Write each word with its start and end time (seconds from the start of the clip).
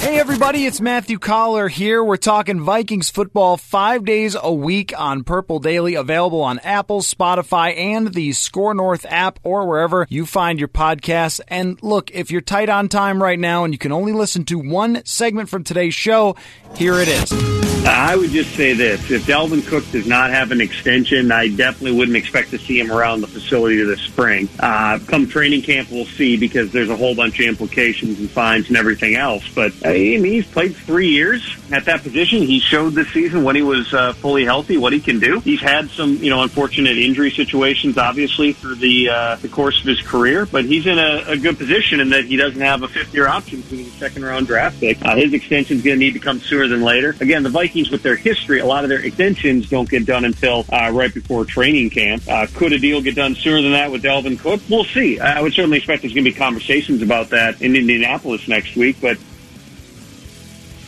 Hey 0.00 0.18
everybody, 0.18 0.64
it's 0.64 0.80
Matthew 0.80 1.18
Coller 1.18 1.68
here. 1.68 2.02
We're 2.02 2.16
talking 2.16 2.62
Vikings 2.62 3.10
football 3.10 3.58
five 3.58 4.06
days 4.06 4.34
a 4.34 4.50
week 4.50 4.98
on 4.98 5.24
Purple 5.24 5.58
Daily, 5.58 5.94
available 5.94 6.40
on 6.40 6.58
Apple, 6.60 7.02
Spotify, 7.02 7.76
and 7.76 8.14
the 8.14 8.32
Score 8.32 8.72
North 8.72 9.04
app 9.06 9.38
or 9.42 9.66
wherever 9.68 10.06
you 10.08 10.24
find 10.24 10.58
your 10.58 10.68
podcasts. 10.68 11.42
And 11.48 11.80
look, 11.82 12.10
if 12.12 12.30
you're 12.30 12.40
tight 12.40 12.70
on 12.70 12.88
time 12.88 13.22
right 13.22 13.38
now 13.38 13.64
and 13.64 13.74
you 13.74 13.78
can 13.78 13.92
only 13.92 14.14
listen 14.14 14.46
to 14.46 14.58
one 14.58 15.04
segment 15.04 15.50
from 15.50 15.64
today's 15.64 15.94
show, 15.94 16.34
here 16.76 16.94
it 16.94 17.06
is. 17.06 17.79
I 17.90 18.16
would 18.16 18.30
just 18.30 18.54
say 18.54 18.72
this. 18.72 19.10
If 19.10 19.26
Dalvin 19.26 19.66
Cook 19.66 19.88
does 19.90 20.06
not 20.06 20.30
have 20.30 20.52
an 20.52 20.60
extension, 20.60 21.32
I 21.32 21.48
definitely 21.48 21.98
wouldn't 21.98 22.16
expect 22.16 22.50
to 22.50 22.58
see 22.58 22.78
him 22.78 22.92
around 22.92 23.20
the 23.20 23.26
facility 23.26 23.82
this 23.82 24.00
spring. 24.00 24.48
Uh, 24.58 24.98
come 25.06 25.26
training 25.26 25.62
camp, 25.62 25.90
we'll 25.90 26.04
see 26.04 26.36
because 26.36 26.70
there's 26.72 26.90
a 26.90 26.96
whole 26.96 27.14
bunch 27.14 27.40
of 27.40 27.46
implications 27.46 28.18
and 28.18 28.30
fines 28.30 28.68
and 28.68 28.76
everything 28.76 29.16
else. 29.16 29.48
But 29.54 29.72
I 29.84 29.92
mean, 29.92 30.24
he's 30.24 30.46
played 30.46 30.76
three 30.76 31.08
years 31.08 31.56
at 31.72 31.84
that 31.86 32.02
position. 32.02 32.42
He 32.42 32.60
showed 32.60 32.90
this 32.90 33.08
season 33.08 33.44
when 33.44 33.56
he 33.56 33.62
was 33.62 33.92
uh, 33.92 34.12
fully 34.14 34.44
healthy 34.44 34.76
what 34.76 34.92
he 34.92 35.00
can 35.00 35.18
do. 35.18 35.40
He's 35.40 35.60
had 35.60 35.90
some, 35.90 36.16
you 36.16 36.30
know, 36.30 36.42
unfortunate 36.42 36.96
injury 36.96 37.30
situations, 37.30 37.98
obviously, 37.98 38.52
through 38.52 38.76
the 38.76 39.08
uh, 39.08 39.36
the 39.36 39.48
course 39.48 39.80
of 39.80 39.86
his 39.86 40.00
career. 40.00 40.46
But 40.46 40.64
he's 40.64 40.86
in 40.86 40.98
a, 40.98 41.24
a 41.26 41.36
good 41.36 41.58
position 41.58 42.00
in 42.00 42.10
that 42.10 42.24
he 42.26 42.36
doesn't 42.36 42.60
have 42.60 42.82
a 42.82 42.88
fifth 42.88 43.14
year 43.14 43.26
option 43.26 43.62
to 43.62 43.68
the 43.68 43.84
second 43.90 44.24
round 44.24 44.46
draft 44.46 44.80
pick. 44.80 45.04
Uh, 45.04 45.16
his 45.16 45.32
extension 45.32 45.78
is 45.78 45.82
going 45.82 45.98
to 45.98 46.04
need 46.04 46.14
to 46.14 46.20
come 46.20 46.40
sooner 46.40 46.68
than 46.68 46.82
later. 46.82 47.16
Again, 47.20 47.42
the 47.42 47.48
Vikings, 47.50 47.79
with 47.88 48.02
their 48.02 48.16
history, 48.16 48.58
a 48.58 48.66
lot 48.66 48.82
of 48.82 48.90
their 48.90 49.00
extensions 49.00 49.70
don't 49.70 49.88
get 49.88 50.04
done 50.04 50.24
until 50.24 50.64
uh, 50.72 50.90
right 50.92 51.14
before 51.14 51.44
training 51.44 51.90
camp. 51.90 52.24
Uh, 52.28 52.48
could 52.52 52.72
a 52.72 52.78
deal 52.80 53.00
get 53.00 53.14
done 53.14 53.36
sooner 53.36 53.62
than 53.62 53.72
that 53.72 53.92
with 53.92 54.02
Dalvin 54.02 54.38
Cook? 54.38 54.60
We'll 54.68 54.84
see. 54.84 55.20
I 55.20 55.40
would 55.40 55.54
certainly 55.54 55.78
expect 55.78 56.02
there's 56.02 56.12
going 56.12 56.24
to 56.24 56.30
be 56.30 56.36
conversations 56.36 57.00
about 57.00 57.30
that 57.30 57.62
in 57.62 57.76
Indianapolis 57.76 58.48
next 58.48 58.74
week, 58.74 58.96
but 59.00 59.16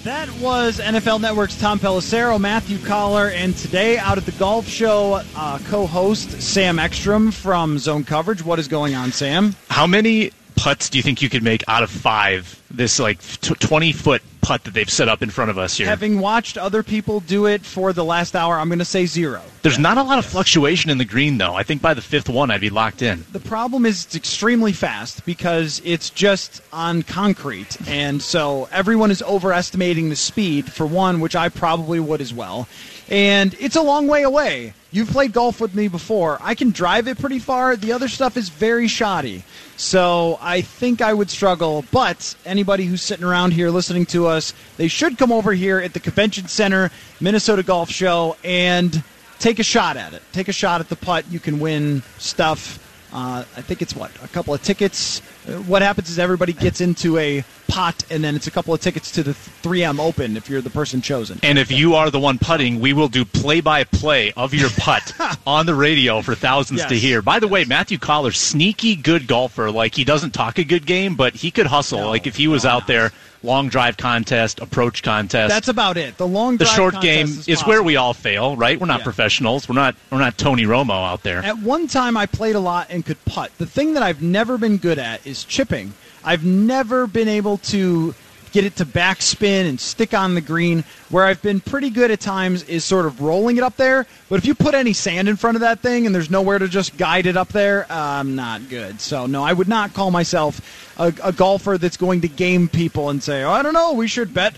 that 0.04 0.28
was 0.40 0.80
NFL 0.80 1.20
Network's 1.20 1.56
Tom 1.60 1.78
Pelissero, 1.78 2.40
Matthew 2.40 2.78
Coller, 2.78 3.28
and 3.28 3.56
today 3.56 3.98
out 3.98 4.18
at 4.18 4.26
the 4.26 4.32
golf 4.32 4.66
show, 4.66 5.22
uh, 5.36 5.58
co-host 5.66 6.42
Sam 6.42 6.80
Ekstrom 6.80 7.30
from 7.30 7.78
Zone 7.78 8.02
Coverage. 8.02 8.44
What 8.44 8.58
is 8.58 8.66
going 8.66 8.96
on, 8.96 9.12
Sam? 9.12 9.54
How 9.70 9.86
many 9.86 10.32
putts 10.56 10.90
do 10.90 10.98
you 10.98 11.02
think 11.02 11.22
you 11.22 11.28
could 11.28 11.44
make 11.44 11.62
out 11.68 11.84
of 11.84 11.90
five? 11.90 12.60
This 12.72 12.98
like 12.98 13.18
twenty 13.42 13.92
foot 13.92 14.22
putt 14.40 14.64
that 14.64 14.74
they've 14.74 14.90
set 14.90 15.08
up 15.08 15.22
in 15.22 15.30
front 15.30 15.50
of 15.50 15.58
us 15.58 15.76
here. 15.76 15.86
Having 15.86 16.18
watched 16.18 16.58
other 16.58 16.82
people 16.82 17.20
do 17.20 17.46
it 17.46 17.64
for 17.64 17.92
the 17.92 18.04
last 18.04 18.34
hour, 18.34 18.58
I'm 18.58 18.68
going 18.68 18.80
to 18.80 18.84
say 18.84 19.06
zero. 19.06 19.40
There's 19.62 19.76
yeah. 19.76 19.82
not 19.82 19.98
a 19.98 20.02
lot 20.02 20.18
of 20.18 20.24
fluctuation 20.24 20.90
in 20.90 20.98
the 20.98 21.04
green, 21.04 21.38
though. 21.38 21.54
I 21.54 21.62
think 21.62 21.80
by 21.80 21.94
the 21.94 22.00
fifth 22.00 22.28
one, 22.28 22.50
I'd 22.50 22.60
be 22.60 22.70
locked 22.70 23.02
in. 23.02 23.24
The 23.30 23.38
problem 23.38 23.86
is 23.86 24.04
it's 24.04 24.16
extremely 24.16 24.72
fast 24.72 25.24
because 25.24 25.80
it's 25.84 26.10
just 26.10 26.60
on 26.72 27.02
concrete. 27.02 27.76
And 27.86 28.20
so 28.20 28.68
everyone 28.72 29.12
is 29.12 29.22
overestimating 29.22 30.08
the 30.08 30.16
speed, 30.16 30.72
for 30.72 30.86
one, 30.86 31.20
which 31.20 31.36
I 31.36 31.48
probably 31.48 32.00
would 32.00 32.20
as 32.20 32.34
well. 32.34 32.66
And 33.08 33.54
it's 33.60 33.76
a 33.76 33.82
long 33.82 34.08
way 34.08 34.22
away. 34.22 34.74
You've 34.90 35.10
played 35.10 35.32
golf 35.32 35.60
with 35.60 35.74
me 35.74 35.88
before. 35.88 36.38
I 36.40 36.54
can 36.54 36.70
drive 36.70 37.08
it 37.08 37.18
pretty 37.18 37.38
far. 37.38 37.76
The 37.76 37.92
other 37.92 38.08
stuff 38.08 38.36
is 38.36 38.48
very 38.48 38.88
shoddy. 38.88 39.44
So 39.76 40.38
I 40.40 40.60
think 40.60 41.00
I 41.00 41.14
would 41.14 41.30
struggle. 41.30 41.84
But 41.90 42.36
anybody 42.62 42.84
who's 42.84 43.02
sitting 43.02 43.24
around 43.24 43.50
here 43.50 43.70
listening 43.70 44.06
to 44.06 44.28
us, 44.28 44.54
they 44.76 44.86
should 44.86 45.18
come 45.18 45.32
over 45.32 45.52
here 45.52 45.80
at 45.80 45.94
the 45.94 45.98
Convention 45.98 46.46
Center, 46.46 46.92
Minnesota 47.20 47.64
Golf 47.64 47.90
Show, 47.90 48.36
and 48.44 49.02
take 49.40 49.58
a 49.58 49.64
shot 49.64 49.96
at 49.96 50.14
it. 50.14 50.22
Take 50.30 50.46
a 50.46 50.52
shot 50.52 50.80
at 50.80 50.88
the 50.88 50.94
putt. 50.94 51.24
You 51.28 51.40
can 51.40 51.58
win 51.58 52.04
stuff. 52.18 52.78
Uh, 53.12 53.44
I 53.56 53.62
think 53.62 53.82
it's 53.82 53.96
what 53.96 54.12
a 54.22 54.28
couple 54.28 54.54
of 54.54 54.62
tickets. 54.62 55.22
What 55.66 55.82
happens 55.82 56.08
is 56.08 56.18
everybody 56.18 56.52
gets 56.52 56.80
into 56.80 57.18
a 57.18 57.44
pot, 57.66 58.04
and 58.10 58.22
then 58.22 58.36
it's 58.36 58.46
a 58.46 58.50
couple 58.50 58.72
of 58.72 58.80
tickets 58.80 59.10
to 59.12 59.22
the 59.22 59.32
3M 59.32 59.98
Open 59.98 60.36
if 60.36 60.48
you're 60.48 60.60
the 60.60 60.70
person 60.70 61.00
chosen. 61.00 61.40
And 61.42 61.58
if 61.58 61.70
you 61.72 61.94
are 61.94 62.10
the 62.10 62.20
one 62.20 62.38
putting, 62.38 62.80
we 62.80 62.92
will 62.92 63.08
do 63.08 63.24
play-by-play 63.24 64.32
of 64.36 64.54
your 64.54 64.70
putt 64.70 65.12
on 65.46 65.66
the 65.66 65.74
radio 65.74 66.22
for 66.22 66.34
thousands 66.34 66.80
yes. 66.80 66.88
to 66.90 66.98
hear. 66.98 67.22
By 67.22 67.40
the 67.40 67.46
yes. 67.46 67.52
way, 67.52 67.64
Matthew 67.64 67.98
Coller, 67.98 68.30
sneaky 68.30 68.94
good 68.94 69.26
golfer. 69.26 69.70
Like 69.70 69.94
he 69.94 70.04
doesn't 70.04 70.30
talk 70.30 70.58
a 70.58 70.64
good 70.64 70.86
game, 70.86 71.16
but 71.16 71.34
he 71.34 71.50
could 71.50 71.66
hustle. 71.66 72.00
No, 72.00 72.08
like 72.10 72.26
if 72.26 72.36
he 72.36 72.46
was 72.46 72.64
no, 72.64 72.70
out 72.70 72.88
no. 72.88 72.94
there 72.94 73.12
long 73.42 73.68
drive 73.68 73.96
contest, 73.96 74.60
approach 74.60 75.02
contest. 75.02 75.50
That's 75.50 75.68
about 75.68 75.96
it. 75.96 76.16
The 76.16 76.26
long 76.26 76.56
the 76.56 76.64
short 76.64 77.00
game 77.00 77.26
is, 77.26 77.48
is 77.48 77.62
where 77.62 77.82
we 77.82 77.96
all 77.96 78.14
fail, 78.14 78.56
right? 78.56 78.78
We're 78.78 78.86
not 78.86 79.00
yeah. 79.00 79.04
professionals. 79.04 79.68
We're 79.68 79.74
not 79.74 79.96
we're 80.10 80.18
not 80.18 80.38
Tony 80.38 80.64
Romo 80.64 81.06
out 81.06 81.22
there. 81.22 81.38
At 81.38 81.58
one 81.58 81.86
time, 81.86 82.16
I 82.16 82.26
played 82.26 82.54
a 82.54 82.60
lot 82.60 82.88
and 82.90 83.04
could 83.04 83.22
putt. 83.24 83.50
The 83.58 83.66
thing 83.66 83.94
that 83.94 84.02
I've 84.02 84.22
never 84.22 84.58
been 84.58 84.76
good 84.76 84.98
at 84.98 85.26
is 85.26 85.44
chipping. 85.44 85.94
I've 86.24 86.44
never 86.44 87.06
been 87.06 87.28
able 87.28 87.58
to 87.58 88.14
get 88.52 88.64
it 88.64 88.76
to 88.76 88.86
backspin 88.86 89.68
and 89.68 89.80
stick 89.80 90.14
on 90.14 90.34
the 90.34 90.40
green. 90.40 90.84
Where 91.10 91.24
I've 91.24 91.42
been 91.42 91.60
pretty 91.60 91.90
good 91.90 92.10
at 92.10 92.20
times 92.20 92.62
is 92.64 92.84
sort 92.84 93.06
of 93.06 93.20
rolling 93.20 93.56
it 93.56 93.62
up 93.62 93.76
there. 93.76 94.06
But 94.28 94.36
if 94.36 94.46
you 94.46 94.54
put 94.54 94.74
any 94.74 94.92
sand 94.92 95.28
in 95.28 95.36
front 95.36 95.56
of 95.56 95.62
that 95.62 95.80
thing 95.80 96.06
and 96.06 96.14
there's 96.14 96.30
nowhere 96.30 96.58
to 96.58 96.68
just 96.68 96.96
guide 96.96 97.26
it 97.26 97.36
up 97.36 97.48
there, 97.48 97.86
I'm 97.90 98.36
not 98.36 98.68
good. 98.68 99.00
So, 99.00 99.26
no, 99.26 99.42
I 99.42 99.52
would 99.52 99.68
not 99.68 99.94
call 99.94 100.10
myself 100.10 100.94
a, 100.98 101.12
a 101.22 101.32
golfer 101.32 101.78
that's 101.78 101.96
going 101.96 102.20
to 102.20 102.28
game 102.28 102.68
people 102.68 103.10
and 103.10 103.22
say, 103.22 103.42
oh, 103.42 103.50
I 103.50 103.62
don't 103.62 103.74
know, 103.74 103.92
we 103.94 104.08
should 104.08 104.32
bet 104.32 104.54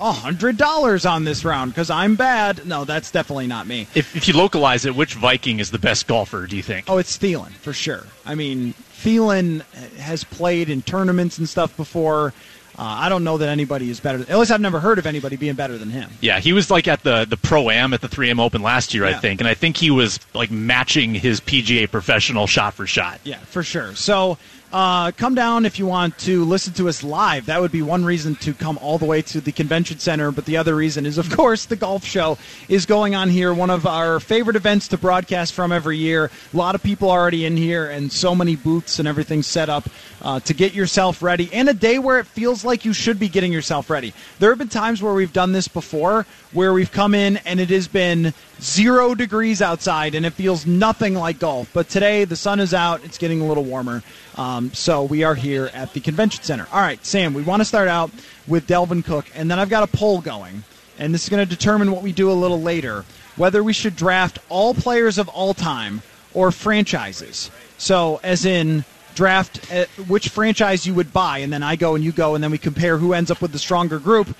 hundred 0.00 0.56
dollars 0.56 1.04
on 1.04 1.24
this 1.24 1.44
round 1.44 1.72
because 1.72 1.90
I'm 1.90 2.16
bad. 2.16 2.66
No, 2.66 2.84
that's 2.84 3.10
definitely 3.10 3.46
not 3.46 3.66
me. 3.66 3.86
If, 3.94 4.16
if 4.16 4.28
you 4.28 4.34
localize 4.34 4.86
it, 4.86 4.94
which 4.94 5.14
Viking 5.14 5.60
is 5.60 5.70
the 5.70 5.78
best 5.78 6.06
golfer? 6.06 6.46
Do 6.46 6.56
you 6.56 6.62
think? 6.62 6.86
Oh, 6.88 6.98
it's 6.98 7.18
Thielen 7.18 7.50
for 7.50 7.72
sure. 7.72 8.06
I 8.24 8.34
mean, 8.34 8.72
Thielen 8.94 9.62
has 9.98 10.24
played 10.24 10.70
in 10.70 10.82
tournaments 10.82 11.38
and 11.38 11.48
stuff 11.48 11.76
before. 11.76 12.32
Uh, 12.78 12.82
I 12.82 13.08
don't 13.08 13.24
know 13.24 13.38
that 13.38 13.48
anybody 13.48 13.90
is 13.90 14.00
better. 14.00 14.20
At 14.20 14.38
least 14.38 14.50
I've 14.50 14.60
never 14.60 14.80
heard 14.80 14.98
of 14.98 15.06
anybody 15.06 15.36
being 15.36 15.54
better 15.54 15.76
than 15.76 15.90
him. 15.90 16.10
Yeah, 16.20 16.40
he 16.40 16.52
was 16.52 16.70
like 16.70 16.88
at 16.88 17.02
the 17.02 17.24
the 17.24 17.36
pro 17.36 17.70
am 17.70 17.92
at 17.92 18.00
the 18.00 18.08
3M 18.08 18.40
Open 18.40 18.62
last 18.62 18.94
year, 18.94 19.04
yeah. 19.04 19.16
I 19.16 19.20
think, 19.20 19.40
and 19.40 19.48
I 19.48 19.54
think 19.54 19.76
he 19.76 19.90
was 19.90 20.18
like 20.34 20.50
matching 20.50 21.14
his 21.14 21.40
PGA 21.40 21.90
professional 21.90 22.46
shot 22.46 22.74
for 22.74 22.86
shot. 22.86 23.20
Yeah, 23.24 23.38
for 23.38 23.62
sure. 23.62 23.94
So 23.94 24.38
uh, 24.72 25.10
come 25.12 25.34
down 25.34 25.66
if 25.66 25.78
you 25.78 25.86
want 25.86 26.16
to 26.18 26.44
listen 26.44 26.72
to 26.74 26.88
us 26.88 27.02
live. 27.02 27.46
That 27.46 27.60
would 27.60 27.72
be 27.72 27.82
one 27.82 28.04
reason 28.04 28.36
to 28.36 28.54
come 28.54 28.78
all 28.78 28.98
the 28.98 29.04
way 29.04 29.20
to 29.22 29.40
the 29.40 29.50
convention 29.50 29.98
center. 29.98 30.30
But 30.30 30.44
the 30.44 30.56
other 30.56 30.76
reason 30.76 31.06
is, 31.06 31.18
of 31.18 31.30
course, 31.36 31.66
the 31.66 31.76
golf 31.76 32.04
show 32.04 32.38
is 32.68 32.86
going 32.86 33.14
on 33.14 33.28
here. 33.28 33.52
One 33.52 33.70
of 33.70 33.86
our 33.86 34.20
favorite 34.20 34.56
events 34.56 34.88
to 34.88 34.98
broadcast 34.98 35.54
from 35.54 35.72
every 35.72 35.98
year. 35.98 36.30
A 36.52 36.56
lot 36.56 36.74
of 36.74 36.82
people 36.82 37.10
already 37.10 37.44
in 37.44 37.56
here, 37.56 37.90
and 37.90 38.12
so 38.12 38.34
many 38.34 38.54
booths 38.56 38.98
and 38.98 39.08
everything 39.08 39.42
set 39.42 39.68
up 39.68 39.88
uh, 40.22 40.40
to 40.40 40.54
get 40.54 40.72
yourself 40.72 41.22
ready. 41.22 41.50
And 41.52 41.68
a 41.68 41.74
day 41.74 41.98
where 41.98 42.18
it 42.18 42.26
feels 42.26 42.64
like 42.64 42.84
you 42.84 42.92
should 42.92 43.18
be 43.18 43.28
getting 43.28 43.52
yourself 43.52 43.90
ready. 43.90 44.12
There 44.38 44.50
have 44.50 44.58
been 44.58 44.68
times 44.68 45.02
where 45.02 45.14
we've 45.14 45.32
done 45.32 45.52
this 45.52 45.68
before, 45.68 46.26
where 46.52 46.72
we've 46.72 46.92
come 46.92 47.14
in 47.14 47.38
and 47.38 47.58
it 47.60 47.70
has 47.70 47.88
been 47.88 48.34
zero 48.60 49.14
degrees 49.14 49.62
outside 49.62 50.14
and 50.14 50.26
it 50.26 50.32
feels 50.32 50.66
nothing 50.66 51.14
like 51.14 51.38
golf. 51.38 51.70
But 51.72 51.88
today 51.88 52.24
the 52.24 52.36
sun 52.36 52.60
is 52.60 52.74
out; 52.74 53.04
it's 53.04 53.18
getting 53.18 53.40
a 53.40 53.46
little 53.46 53.64
warmer. 53.64 54.02
Um, 54.36 54.72
so 54.72 55.04
we 55.04 55.24
are 55.24 55.34
here 55.34 55.70
at 55.74 55.92
the 55.92 56.00
convention 56.00 56.42
center. 56.42 56.66
All 56.72 56.80
right, 56.80 57.04
Sam, 57.04 57.34
we 57.34 57.42
want 57.42 57.60
to 57.60 57.64
start 57.64 57.88
out 57.88 58.10
with 58.46 58.66
Dalvin 58.66 59.04
Cook, 59.04 59.26
and 59.34 59.50
then 59.50 59.58
I've 59.58 59.68
got 59.68 59.82
a 59.82 59.96
poll 59.96 60.20
going, 60.20 60.64
and 60.98 61.12
this 61.12 61.24
is 61.24 61.28
going 61.28 61.46
to 61.46 61.48
determine 61.48 61.90
what 61.92 62.02
we 62.02 62.12
do 62.12 62.30
a 62.30 62.32
little 62.32 62.60
later 62.60 63.04
whether 63.40 63.62
we 63.62 63.72
should 63.72 63.96
draft 63.96 64.38
all 64.50 64.74
players 64.74 65.16
of 65.16 65.26
all 65.28 65.54
time 65.54 66.02
or 66.34 66.52
franchises. 66.52 67.50
So, 67.78 68.20
as 68.22 68.44
in 68.44 68.84
draft 69.14 69.72
uh, 69.72 69.86
which 70.06 70.28
franchise 70.28 70.86
you 70.86 70.94
would 70.94 71.12
buy, 71.12 71.38
and 71.38 71.52
then 71.52 71.62
I 71.62 71.76
go 71.76 71.94
and 71.94 72.04
you 72.04 72.12
go, 72.12 72.34
and 72.34 72.44
then 72.44 72.50
we 72.50 72.58
compare 72.58 72.98
who 72.98 73.14
ends 73.14 73.30
up 73.30 73.40
with 73.40 73.52
the 73.52 73.58
stronger 73.58 73.98
group. 73.98 74.36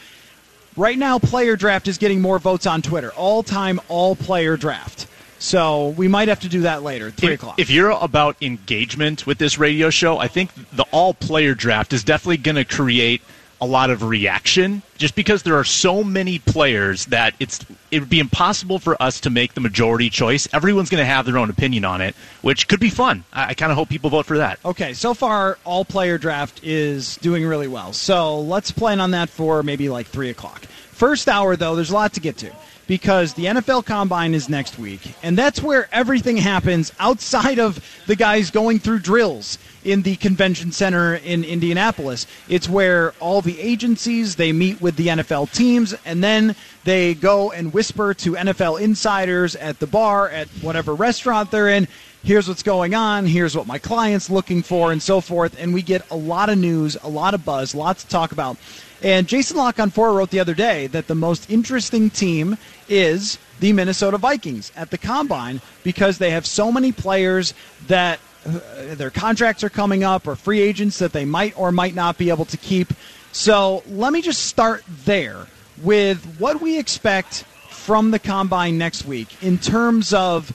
Right 0.77 0.99
now, 0.99 1.19
player 1.19 1.57
draft 1.57 1.89
is 1.89 1.99
getting 1.99 2.21
more 2.21 2.39
votes 2.39 2.67
on 2.67 2.83
Twitter. 2.83 3.11
All 3.13 3.43
time, 3.43 3.81
all 3.89 4.15
player 4.15 4.57
draft. 4.57 5.07
So 5.41 5.89
we 5.89 6.07
might 6.07 6.29
have 6.29 6.41
to 6.41 6.49
do 6.49 6.61
that 6.63 6.83
later, 6.83 7.11
three 7.11 7.33
if, 7.33 7.41
o'clock. 7.41 7.59
If 7.59 7.71
you're 7.71 7.91
about 7.91 8.37
engagement 8.43 9.27
with 9.27 9.39
this 9.39 9.59
radio 9.59 9.89
show, 9.89 10.19
I 10.19 10.29
think 10.29 10.51
the 10.71 10.85
all 10.93 11.15
player 11.15 11.55
draft 11.55 11.95
is 11.95 12.05
definitely 12.05 12.37
going 12.37 12.57
to 12.57 12.65
create 12.65 13.23
a 13.63 13.67
lot 13.67 13.91
of 13.91 14.03
reaction 14.03 14.83
just 14.97 15.15
because 15.15 15.43
there 15.43 15.57
are 15.57 15.65
so 15.65 16.03
many 16.05 16.39
players 16.39 17.07
that 17.07 17.35
it's 17.41 17.61
it 17.91 18.01
would 18.01 18.09
be 18.09 18.21
impossible 18.21 18.79
for 18.79 19.01
us 19.03 19.21
to 19.21 19.31
make 19.31 19.55
the 19.55 19.61
majority 19.61 20.11
choice. 20.11 20.47
Everyone's 20.53 20.91
going 20.91 21.01
to 21.01 21.07
have 21.07 21.27
their 21.27 21.39
own 21.39 21.51
opinion 21.51 21.85
on 21.85 22.01
it, 22.01 22.15
which 22.43 22.69
could 22.69 22.81
be 22.81 22.91
fun. 22.91 23.25
I, 23.33 23.49
I 23.49 23.55
kind 23.55 23.73
of 23.73 23.77
hope 23.77 23.89
people 23.89 24.11
vote 24.11 24.27
for 24.27 24.39
that. 24.39 24.59
Okay, 24.65 24.93
so 24.93 25.15
far 25.15 25.59
all 25.65 25.85
player 25.87 26.19
draft 26.19 26.61
is 26.63 27.17
doing 27.17 27.47
really 27.47 27.69
well. 27.69 27.93
So 27.93 28.41
let's 28.41 28.71
plan 28.71 29.01
on 29.01 29.13
that 29.13 29.31
for 29.31 29.63
maybe 29.63 29.89
like 29.89 30.07
three 30.07 30.31
o'clock. 30.31 30.63
First 30.91 31.29
hour 31.29 31.57
though, 31.57 31.77
there's 31.77 31.91
a 31.91 31.95
lot 31.95 32.13
to 32.15 32.21
get 32.21 32.37
to 32.39 32.53
because 32.91 33.35
the 33.35 33.45
NFL 33.45 33.87
Combine 33.87 34.35
is 34.35 34.49
next 34.49 34.77
week, 34.77 35.15
and 35.23 35.39
that's 35.39 35.63
where 35.63 35.89
everything 35.93 36.37
happens 36.37 36.93
outside 36.99 37.61
of 37.61 37.79
the 38.09 38.17
guys 38.17 38.51
going 38.51 38.81
through 38.81 38.99
drills 38.99 39.59
in 39.85 40.03
the 40.03 40.17
convention 40.17 40.73
center 40.73 41.15
in 41.15 41.45
Indianapolis. 41.45 42.27
It's 42.49 42.69
where 42.69 43.13
all 43.21 43.43
the 43.43 43.61
agencies 43.61 44.35
they 44.35 44.51
meet 44.51 44.81
with 44.81 44.97
the 44.97 45.07
NFL 45.07 45.53
teams, 45.53 45.95
and 46.05 46.21
then 46.21 46.57
they 46.83 47.15
go 47.15 47.53
and 47.53 47.73
whisper 47.73 48.13
to 48.13 48.33
NFL 48.33 48.81
insiders 48.81 49.55
at 49.55 49.79
the 49.79 49.87
bar 49.87 50.29
at 50.29 50.49
whatever 50.61 50.93
restaurant 50.93 51.53
they're 51.53 51.69
in. 51.69 51.87
Here's 52.25 52.49
what's 52.49 52.65
going 52.65 52.97
on. 52.97 53.25
Here's 53.25 53.57
what 53.57 53.69
my 53.69 53.79
client's 53.79 54.29
looking 54.29 54.65
for, 54.65 54.91
and 54.91 55.01
so 55.01 55.21
forth. 55.21 55.55
And 55.61 55.73
we 55.73 55.83
get 55.83 56.11
a 56.11 56.17
lot 56.17 56.49
of 56.49 56.59
news, 56.59 56.97
a 57.05 57.09
lot 57.09 57.35
of 57.35 57.45
buzz, 57.45 57.73
lots 57.73 58.03
to 58.03 58.11
talk 58.11 58.33
about. 58.33 58.57
And 59.02 59.26
Jason 59.26 59.56
La 59.56 59.73
Canfora 59.73 60.14
wrote 60.14 60.31
the 60.31 60.41
other 60.41 60.55
day 60.55 60.87
that 60.88 61.06
the 61.06 61.14
most 61.14 61.50
interesting 61.50 62.11
team 62.11 62.58
is 62.88 63.38
the 63.61 63.73
Minnesota 63.73 64.19
Vikings 64.19 64.73
at 64.76 64.91
the 64.91 64.99
combine 64.99 65.61
because 65.82 66.19
they 66.19 66.31
have 66.31 66.47
so 66.47 66.70
many 66.70 66.93
players 66.93 67.55
that 67.87 68.20
uh, 68.47 68.61
their 68.94 69.11
contracts 69.11 69.64
are 69.64 69.70
coming 69.70 70.05
up 70.05 70.26
or 70.26 70.37
free 70.37 70.61
agents 70.61 70.99
that 70.99 71.12
they 71.12 71.25
might 71.25 71.58
or 71.58 71.73
might 71.73 71.94
not 71.94 72.19
be 72.19 72.31
able 72.31 72.44
to 72.47 72.56
keep. 72.56 72.93
So 73.32 73.82
let 73.88 74.12
me 74.12 74.20
just 74.23 74.47
start 74.47 74.85
there 75.05 75.47
with 75.82 76.37
what 76.38 76.61
we 76.61 76.79
expect 76.79 77.44
from 77.70 78.11
the 78.11 78.19
combine 78.19 78.76
next 78.76 79.06
week 79.06 79.29
in 79.43 79.56
terms 79.58 80.12
of 80.12 80.52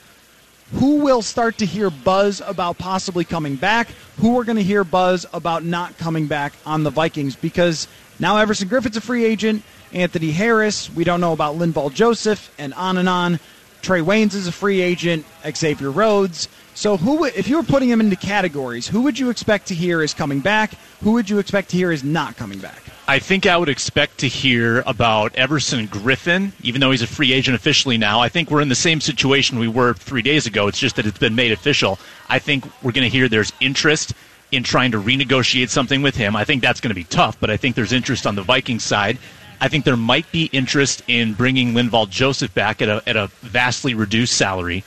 who 0.73 0.97
will 0.97 1.21
start 1.21 1.59
to 1.59 1.65
hear 1.65 1.89
buzz 1.89 2.41
about 2.45 2.77
possibly 2.77 3.23
coming 3.23 3.55
back, 3.55 3.87
who 4.19 4.33
we're 4.33 4.43
going 4.43 4.57
to 4.57 4.63
hear 4.63 4.83
buzz 4.83 5.25
about 5.33 5.63
not 5.63 5.97
coming 5.97 6.27
back 6.27 6.53
on 6.65 6.83
the 6.83 6.89
Vikings 6.89 7.35
because 7.35 7.87
now 8.19 8.37
Everson 8.37 8.67
Griffen's 8.67 8.97
a 8.97 9.01
free 9.01 9.25
agent. 9.25 9.63
Anthony 9.93 10.31
Harris, 10.31 10.93
we 10.93 11.03
don't 11.03 11.21
know 11.21 11.33
about 11.33 11.55
Linval 11.55 11.93
Joseph, 11.93 12.53
and 12.57 12.73
on 12.73 12.97
and 12.97 13.07
on. 13.07 13.39
Trae 13.81 14.03
Waynes 14.03 14.33
is 14.33 14.47
a 14.47 14.51
free 14.51 14.81
agent. 14.81 15.25
Xavier 15.47 15.91
Rhodes. 15.91 16.49
So, 16.73 16.97
who, 16.97 17.23
if 17.23 17.47
you 17.47 17.55
were 17.55 17.63
putting 17.63 17.89
them 17.89 18.01
into 18.01 18.17
categories, 18.17 18.87
who 18.87 19.03
would 19.03 19.17
you 19.17 19.29
expect 19.29 19.67
to 19.67 19.75
hear 19.75 20.01
is 20.01 20.13
coming 20.13 20.41
back? 20.41 20.73
Who 21.03 21.13
would 21.13 21.29
you 21.29 21.39
expect 21.39 21.69
to 21.69 21.77
hear 21.77 21.91
is 21.91 22.03
not 22.03 22.35
coming 22.35 22.59
back? 22.59 22.81
I 23.07 23.19
think 23.19 23.45
I 23.45 23.55
would 23.55 23.69
expect 23.69 24.17
to 24.19 24.27
hear 24.27 24.83
about 24.87 25.35
Everson 25.35 25.87
Griffen, 25.87 26.51
even 26.63 26.81
though 26.81 26.91
he's 26.91 27.03
a 27.03 27.07
free 27.07 27.31
agent 27.31 27.55
officially 27.55 27.97
now. 27.97 28.19
I 28.19 28.27
think 28.27 28.49
we're 28.49 28.61
in 28.61 28.67
the 28.67 28.75
same 28.75 28.99
situation 28.99 29.59
we 29.59 29.67
were 29.67 29.93
three 29.93 30.23
days 30.23 30.47
ago. 30.47 30.67
It's 30.67 30.79
just 30.79 30.95
that 30.95 31.05
it's 31.05 31.19
been 31.19 31.35
made 31.35 31.51
official. 31.51 31.99
I 32.27 32.39
think 32.39 32.65
we're 32.81 32.91
going 32.91 33.09
to 33.09 33.15
hear 33.15 33.29
there's 33.29 33.53
interest 33.61 34.13
in 34.51 34.63
trying 34.63 34.91
to 34.91 35.01
renegotiate 35.01 35.69
something 35.69 36.01
with 36.01 36.15
him. 36.15 36.35
I 36.35 36.43
think 36.43 36.61
that's 36.61 36.79
going 36.79 36.89
to 36.89 36.95
be 36.95 37.03
tough, 37.03 37.39
but 37.39 37.49
I 37.49 37.57
think 37.57 37.75
there's 37.75 37.93
interest 37.93 38.25
on 38.27 38.35
the 38.35 38.43
Vikings 38.43 38.83
side. 38.83 39.17
I 39.59 39.67
think 39.67 39.85
there 39.85 39.97
might 39.97 40.31
be 40.31 40.45
interest 40.51 41.01
in 41.07 41.33
bringing 41.33 41.73
Linval 41.73 42.09
Joseph 42.09 42.53
back 42.53 42.81
at 42.81 42.89
a, 42.89 43.01
at 43.07 43.15
a 43.15 43.27
vastly 43.41 43.93
reduced 43.93 44.35
salary. 44.35 44.83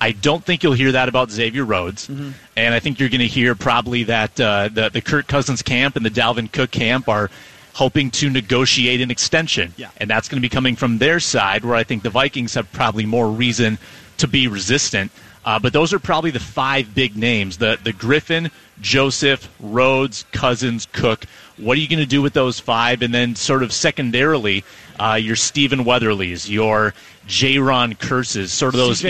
I 0.00 0.12
don't 0.12 0.44
think 0.44 0.62
you'll 0.62 0.72
hear 0.72 0.92
that 0.92 1.08
about 1.08 1.30
Xavier 1.30 1.64
Rhodes, 1.64 2.08
mm-hmm. 2.08 2.30
and 2.56 2.74
I 2.74 2.80
think 2.80 2.98
you're 2.98 3.10
going 3.10 3.20
to 3.20 3.26
hear 3.26 3.54
probably 3.54 4.04
that 4.04 4.40
uh, 4.40 4.68
the 4.72 4.88
the 4.88 5.02
Kirk 5.02 5.26
Cousins 5.26 5.60
camp 5.60 5.96
and 5.96 6.04
the 6.04 6.10
Dalvin 6.10 6.50
Cook 6.50 6.70
camp 6.70 7.08
are 7.08 7.30
hoping 7.74 8.10
to 8.10 8.30
negotiate 8.30 9.00
an 9.00 9.10
extension, 9.10 9.74
yeah. 9.76 9.90
and 9.98 10.08
that's 10.08 10.28
going 10.28 10.38
to 10.38 10.42
be 10.42 10.48
coming 10.48 10.74
from 10.74 10.98
their 10.98 11.20
side, 11.20 11.64
where 11.64 11.76
I 11.76 11.84
think 11.84 12.02
the 12.02 12.10
Vikings 12.10 12.54
have 12.54 12.70
probably 12.72 13.04
more 13.04 13.30
reason 13.30 13.78
to 14.18 14.26
be 14.26 14.48
resistant. 14.48 15.12
Uh, 15.44 15.58
but 15.58 15.72
those 15.72 15.92
are 15.92 15.98
probably 15.98 16.30
the 16.30 16.40
five 16.40 16.94
big 16.94 17.14
names: 17.16 17.58
the 17.58 17.78
the 17.82 17.92
Griffen, 17.92 18.50
Joseph, 18.80 19.52
Rhodes, 19.60 20.24
Cousins, 20.32 20.86
Cook. 20.92 21.24
What 21.56 21.76
are 21.76 21.80
you 21.80 21.88
going 21.88 22.00
to 22.00 22.06
do 22.06 22.22
with 22.22 22.32
those 22.32 22.58
five? 22.58 23.02
And 23.02 23.12
then, 23.12 23.34
sort 23.34 23.62
of 23.62 23.72
secondarily, 23.72 24.64
uh, 24.98 25.14
your 25.14 25.36
Stephen 25.36 25.84
Weatherly's, 25.84 26.50
your 26.50 26.94
Jayron 27.26 27.98
Kearse's, 27.98 28.52
sort 28.52 28.74
of 28.74 28.78
those 28.78 29.04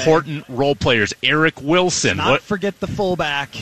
important 0.00 0.44
role 0.48 0.74
players. 0.74 1.14
Eric 1.22 1.60
Wilson. 1.60 2.18
Not 2.18 2.30
what? 2.30 2.42
forget 2.42 2.78
the 2.80 2.86
fullback. 2.86 3.54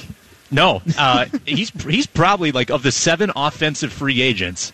No, 0.50 0.82
uh, 0.98 1.26
he's 1.46 1.70
he's 1.82 2.06
probably 2.06 2.52
like 2.52 2.70
of 2.70 2.82
the 2.82 2.92
seven 2.92 3.32
offensive 3.34 3.92
free 3.92 4.22
agents. 4.22 4.72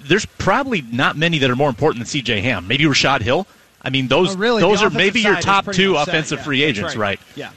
There's 0.00 0.26
probably 0.26 0.82
not 0.82 1.16
many 1.16 1.38
that 1.38 1.50
are 1.50 1.56
more 1.56 1.68
important 1.68 2.00
than 2.00 2.06
C.J. 2.06 2.40
Ham. 2.40 2.66
Maybe 2.68 2.86
Rashod 2.86 3.22
Hill. 3.22 3.46
I 3.82 3.90
mean, 3.90 4.08
those 4.08 4.34
oh, 4.34 4.38
really? 4.38 4.60
those 4.62 4.80
the 4.80 4.86
are 4.86 4.90
maybe 4.90 5.20
your 5.20 5.36
top 5.36 5.70
two 5.72 5.96
offensive 5.96 6.38
yeah. 6.38 6.44
free 6.44 6.62
agents, 6.62 6.96
right. 6.96 7.18
right. 7.18 7.20
Yeah. 7.36 7.50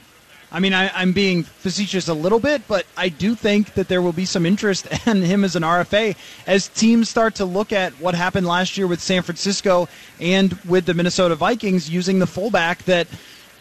I 0.50 0.60
mean, 0.60 0.72
I, 0.72 1.02
am 1.02 1.12
being 1.12 1.42
facetious 1.42 2.08
a 2.08 2.14
little 2.14 2.40
bit, 2.40 2.62
but 2.66 2.86
I 2.96 3.10
do 3.10 3.34
think 3.34 3.74
that 3.74 3.88
there 3.88 4.00
will 4.00 4.12
be 4.12 4.24
some 4.24 4.46
interest 4.46 4.86
in 5.06 5.22
him 5.22 5.44
as 5.44 5.56
an 5.56 5.62
RFA 5.62 6.16
as 6.46 6.68
teams 6.68 7.08
start 7.08 7.34
to 7.36 7.44
look 7.44 7.72
at 7.72 7.92
what 7.94 8.14
happened 8.14 8.46
last 8.46 8.78
year 8.78 8.86
with 8.86 9.00
San 9.00 9.22
Francisco 9.22 9.88
and 10.20 10.52
with 10.66 10.86
the 10.86 10.94
Minnesota 10.94 11.34
Vikings 11.34 11.90
using 11.90 12.18
the 12.18 12.26
fullback 12.26 12.82
that 12.84 13.06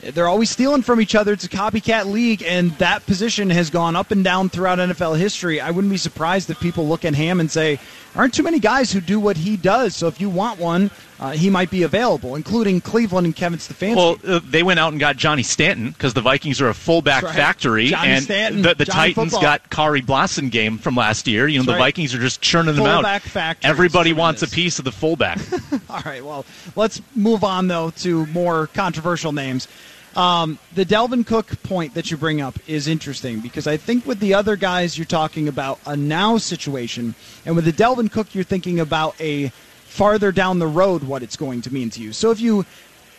they're 0.02 0.28
always 0.28 0.50
stealing 0.50 0.84
from 0.84 1.02
each 1.02 1.16
other. 1.16 1.34
It's 1.34 1.44
a 1.44 1.50
copycat 1.50 2.06
league, 2.06 2.44
and 2.44 2.72
that 2.74 3.06
position 3.06 3.50
has 3.50 3.70
gone 3.70 3.96
up 3.96 4.12
and 4.12 4.24
down 4.24 4.50
throughout 4.50 4.78
NFL 4.78 5.18
history. 5.18 5.60
I 5.60 5.72
wouldn't 5.72 5.92
be 5.92 5.98
surprised 5.98 6.50
if 6.50 6.60
people 6.60 6.88
look 6.88 7.04
at 7.04 7.16
Ham 7.16 7.40
and 7.40 7.50
say, 7.50 7.80
aren't 8.18 8.34
too 8.34 8.44
many 8.44 8.60
guys 8.60 8.92
who 8.92 9.00
do 9.00 9.20
what 9.20 9.38
he 9.38 9.56
does. 9.56 9.96
So 9.96 10.08
if 10.08 10.20
you 10.20 10.30
want 10.30 10.60
one, 10.60 10.92
uh, 11.20 11.32
he 11.32 11.50
might 11.50 11.70
be 11.70 11.84
available, 11.84 12.36
including 12.36 12.82
Cleveland 12.82 13.26
and 13.26 13.36
Kevin 13.36 13.60
Stefanski. 13.60 13.96
Well, 13.96 14.18
uh, 14.28 14.40
they 14.44 14.64
went 14.64 14.80
out 14.80 14.92
and 14.92 15.00
got 15.00 15.18
Johnny 15.18 15.44
Stanton 15.44 15.92
because 15.92 16.14
the 16.14 16.22
Vikings 16.22 16.60
are 16.60 16.70
a 16.70 16.74
fullback 16.74 17.24
right. 17.24 17.36
factory, 17.36 17.88
Johnny 17.88 18.10
and 18.10 18.24
Stanton, 18.24 18.62
the, 18.64 18.76
the 18.76 18.86
Titans 18.86 19.32
football. 19.32 19.42
got 19.42 19.70
Khari 19.70 20.02
Blasingame 20.02 20.80
from 20.80 20.96
last 20.96 21.28
year. 21.28 21.48
You 21.48 21.60
know, 21.60 21.64
That's 21.64 21.68
the 21.68 21.80
right. 21.80 21.88
Vikings 21.88 22.16
are 22.16 22.20
just 22.20 22.42
churning 22.42 22.76
them 22.76 22.86
Fullback 22.86 23.26
out. 23.26 23.30
factory. 23.30 23.70
Everybody 23.70 24.14
wants 24.14 24.42
a 24.42 24.48
piece 24.48 24.80
of 24.80 24.86
the 24.86 24.92
fullback. 24.92 25.40
All 25.90 26.02
right, 26.06 26.24
well, 26.24 26.46
let's 26.76 27.02
move 27.16 27.44
on, 27.44 27.68
though, 27.68 27.92
to 27.92 28.26
more 28.28 28.68
controversial 28.68 29.32
names. 29.32 29.68
Um, 30.18 30.58
the 30.74 30.84
Dalvin 30.84 31.28
Cook 31.28 31.62
point 31.62 31.94
that 31.94 32.10
you 32.10 32.18
bring 32.18 32.42
up 32.42 32.56
is 32.68 32.88
interesting 32.88 33.40
because 33.40 33.68
I 33.68 33.78
think 33.78 34.08
with 34.08 34.20
the 34.20 34.34
other 34.34 34.56
guys, 34.56 34.98
you're 34.98 35.06
talking 35.06 35.48
about 35.48 35.80
a 35.86 35.96
now 35.96 36.40
situation, 36.40 37.14
and 37.46 37.56
with 37.56 37.66
the 37.66 37.72
Dalvin 37.72 38.12
Cook, 38.12 38.34
you're 38.34 38.44
thinking 38.44 38.80
about 38.80 39.20
a 39.22 39.50
farther 39.86 40.32
down 40.32 40.58
the 40.58 40.66
road 40.66 41.04
what 41.04 41.22
it's 41.22 41.38
going 41.38 41.62
to 41.62 41.74
mean 41.74 41.92
to 41.92 42.02
you. 42.02 42.14
So 42.14 42.32
if 42.32 42.40
you, 42.40 42.64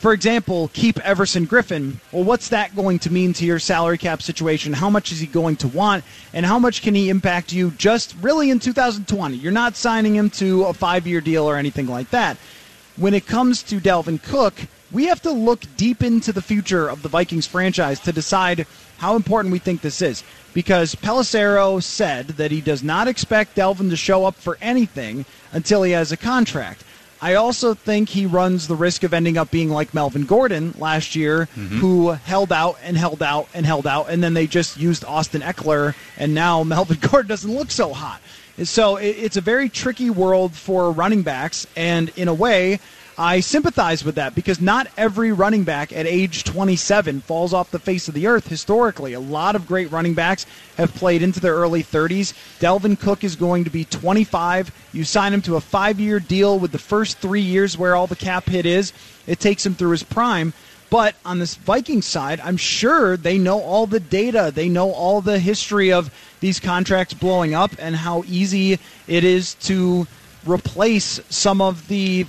for 0.00 0.12
example, 0.12 0.72
keep 0.72 0.98
Everson 1.06 1.46
Griffen, 1.46 1.98
well, 2.10 2.24
what's 2.24 2.48
that 2.48 2.74
going 2.74 2.98
to 3.00 3.12
mean 3.12 3.32
to 3.34 3.46
your 3.46 3.60
salary 3.60 3.96
cap 3.96 4.20
situation? 4.20 4.72
How 4.72 4.90
much 4.90 5.12
is 5.12 5.20
he 5.20 5.28
going 5.28 5.54
to 5.56 5.68
want, 5.68 6.02
and 6.32 6.44
how 6.44 6.58
much 6.58 6.82
can 6.82 6.96
he 6.96 7.10
impact 7.10 7.52
you 7.52 7.70
just 7.78 8.16
really 8.20 8.50
in 8.50 8.58
2020? 8.58 9.36
You're 9.36 9.52
not 9.52 9.76
signing 9.76 10.16
him 10.16 10.30
to 10.30 10.64
a 10.64 10.74
five 10.74 11.06
year 11.06 11.20
deal 11.20 11.48
or 11.48 11.56
anything 11.56 11.86
like 11.86 12.10
that 12.10 12.38
when 12.98 13.14
it 13.14 13.26
comes 13.26 13.62
to 13.62 13.78
Dalvin 13.78 14.20
Cook, 14.20 14.54
we 14.92 15.06
have 15.06 15.22
to 15.22 15.30
look 15.30 15.60
deep 15.76 16.02
into 16.02 16.32
the 16.32 16.42
future 16.42 16.88
of 16.88 17.02
the 17.02 17.08
Vikings 17.08 17.46
franchise 17.46 18.00
to 18.00 18.12
decide 18.12 18.66
how 18.98 19.16
important 19.16 19.52
we 19.52 19.58
think 19.58 19.80
this 19.80 20.02
is. 20.02 20.24
Because 20.54 20.94
Pelissero 20.94 21.82
said 21.82 22.28
that 22.28 22.50
he 22.50 22.60
does 22.60 22.82
not 22.82 23.06
expect 23.06 23.56
Dalvin 23.56 23.90
to 23.90 23.96
show 23.96 24.24
up 24.24 24.34
for 24.34 24.58
anything 24.60 25.24
until 25.52 25.82
he 25.82 25.92
has 25.92 26.10
a 26.10 26.16
contract. 26.16 26.84
I 27.20 27.34
also 27.34 27.74
think 27.74 28.08
he 28.08 28.26
runs 28.26 28.68
the 28.68 28.76
risk 28.76 29.02
of 29.02 29.12
ending 29.12 29.36
up 29.36 29.50
being 29.50 29.70
like 29.70 29.92
Melvin 29.92 30.24
Gordon 30.24 30.74
last 30.78 31.16
year, 31.16 31.48
mm-hmm. 31.56 31.78
who 31.78 32.10
held 32.10 32.52
out 32.52 32.78
and 32.82 32.96
held 32.96 33.22
out 33.22 33.48
and 33.54 33.66
held 33.66 33.86
out, 33.86 34.08
and 34.08 34.22
then 34.22 34.34
they 34.34 34.46
just 34.46 34.76
used 34.76 35.04
Austin 35.04 35.42
Ekeler, 35.42 35.94
and 36.16 36.34
now 36.34 36.62
Melvin 36.64 36.98
Gordon 37.00 37.28
doesn't 37.28 37.52
look 37.52 37.70
so 37.70 37.92
hot. 37.92 38.20
So 38.62 38.96
it's 38.96 39.36
a 39.36 39.40
very 39.40 39.68
tricky 39.68 40.10
world 40.10 40.52
for 40.54 40.90
running 40.90 41.22
backs, 41.22 41.66
and 41.76 42.10
in 42.16 42.26
a 42.26 42.34
way, 42.34 42.80
I 43.20 43.40
sympathize 43.40 44.04
with 44.04 44.14
that 44.14 44.36
because 44.36 44.60
not 44.60 44.86
every 44.96 45.32
running 45.32 45.64
back 45.64 45.92
at 45.92 46.06
age 46.06 46.44
27 46.44 47.20
falls 47.22 47.52
off 47.52 47.72
the 47.72 47.80
face 47.80 48.06
of 48.06 48.14
the 48.14 48.28
earth 48.28 48.46
historically. 48.46 49.12
A 49.12 49.18
lot 49.18 49.56
of 49.56 49.66
great 49.66 49.90
running 49.90 50.14
backs 50.14 50.46
have 50.76 50.94
played 50.94 51.20
into 51.20 51.40
their 51.40 51.54
early 51.54 51.82
30s. 51.82 52.32
Dalvin 52.60 52.98
Cook 52.98 53.24
is 53.24 53.34
going 53.34 53.64
to 53.64 53.70
be 53.70 53.84
25. 53.84 54.70
You 54.92 55.02
sign 55.02 55.34
him 55.34 55.42
to 55.42 55.56
a 55.56 55.60
five 55.60 55.98
year 55.98 56.20
deal 56.20 56.60
with 56.60 56.70
the 56.70 56.78
first 56.78 57.18
three 57.18 57.40
years 57.40 57.76
where 57.76 57.96
all 57.96 58.06
the 58.06 58.14
cap 58.14 58.44
hit 58.44 58.64
is. 58.64 58.92
It 59.26 59.40
takes 59.40 59.66
him 59.66 59.74
through 59.74 59.90
his 59.90 60.04
prime. 60.04 60.52
But 60.88 61.16
on 61.24 61.40
this 61.40 61.56
Viking 61.56 62.02
side, 62.02 62.40
I'm 62.40 62.56
sure 62.56 63.16
they 63.16 63.36
know 63.36 63.60
all 63.60 63.88
the 63.88 64.00
data. 64.00 64.52
They 64.54 64.68
know 64.68 64.92
all 64.92 65.20
the 65.20 65.40
history 65.40 65.92
of 65.92 66.10
these 66.38 66.60
contracts 66.60 67.14
blowing 67.14 67.52
up 67.52 67.72
and 67.80 67.96
how 67.96 68.22
easy 68.28 68.78
it 69.08 69.24
is 69.24 69.54
to 69.54 70.06
replace 70.46 71.20
some 71.28 71.60
of 71.60 71.88
the 71.88 72.26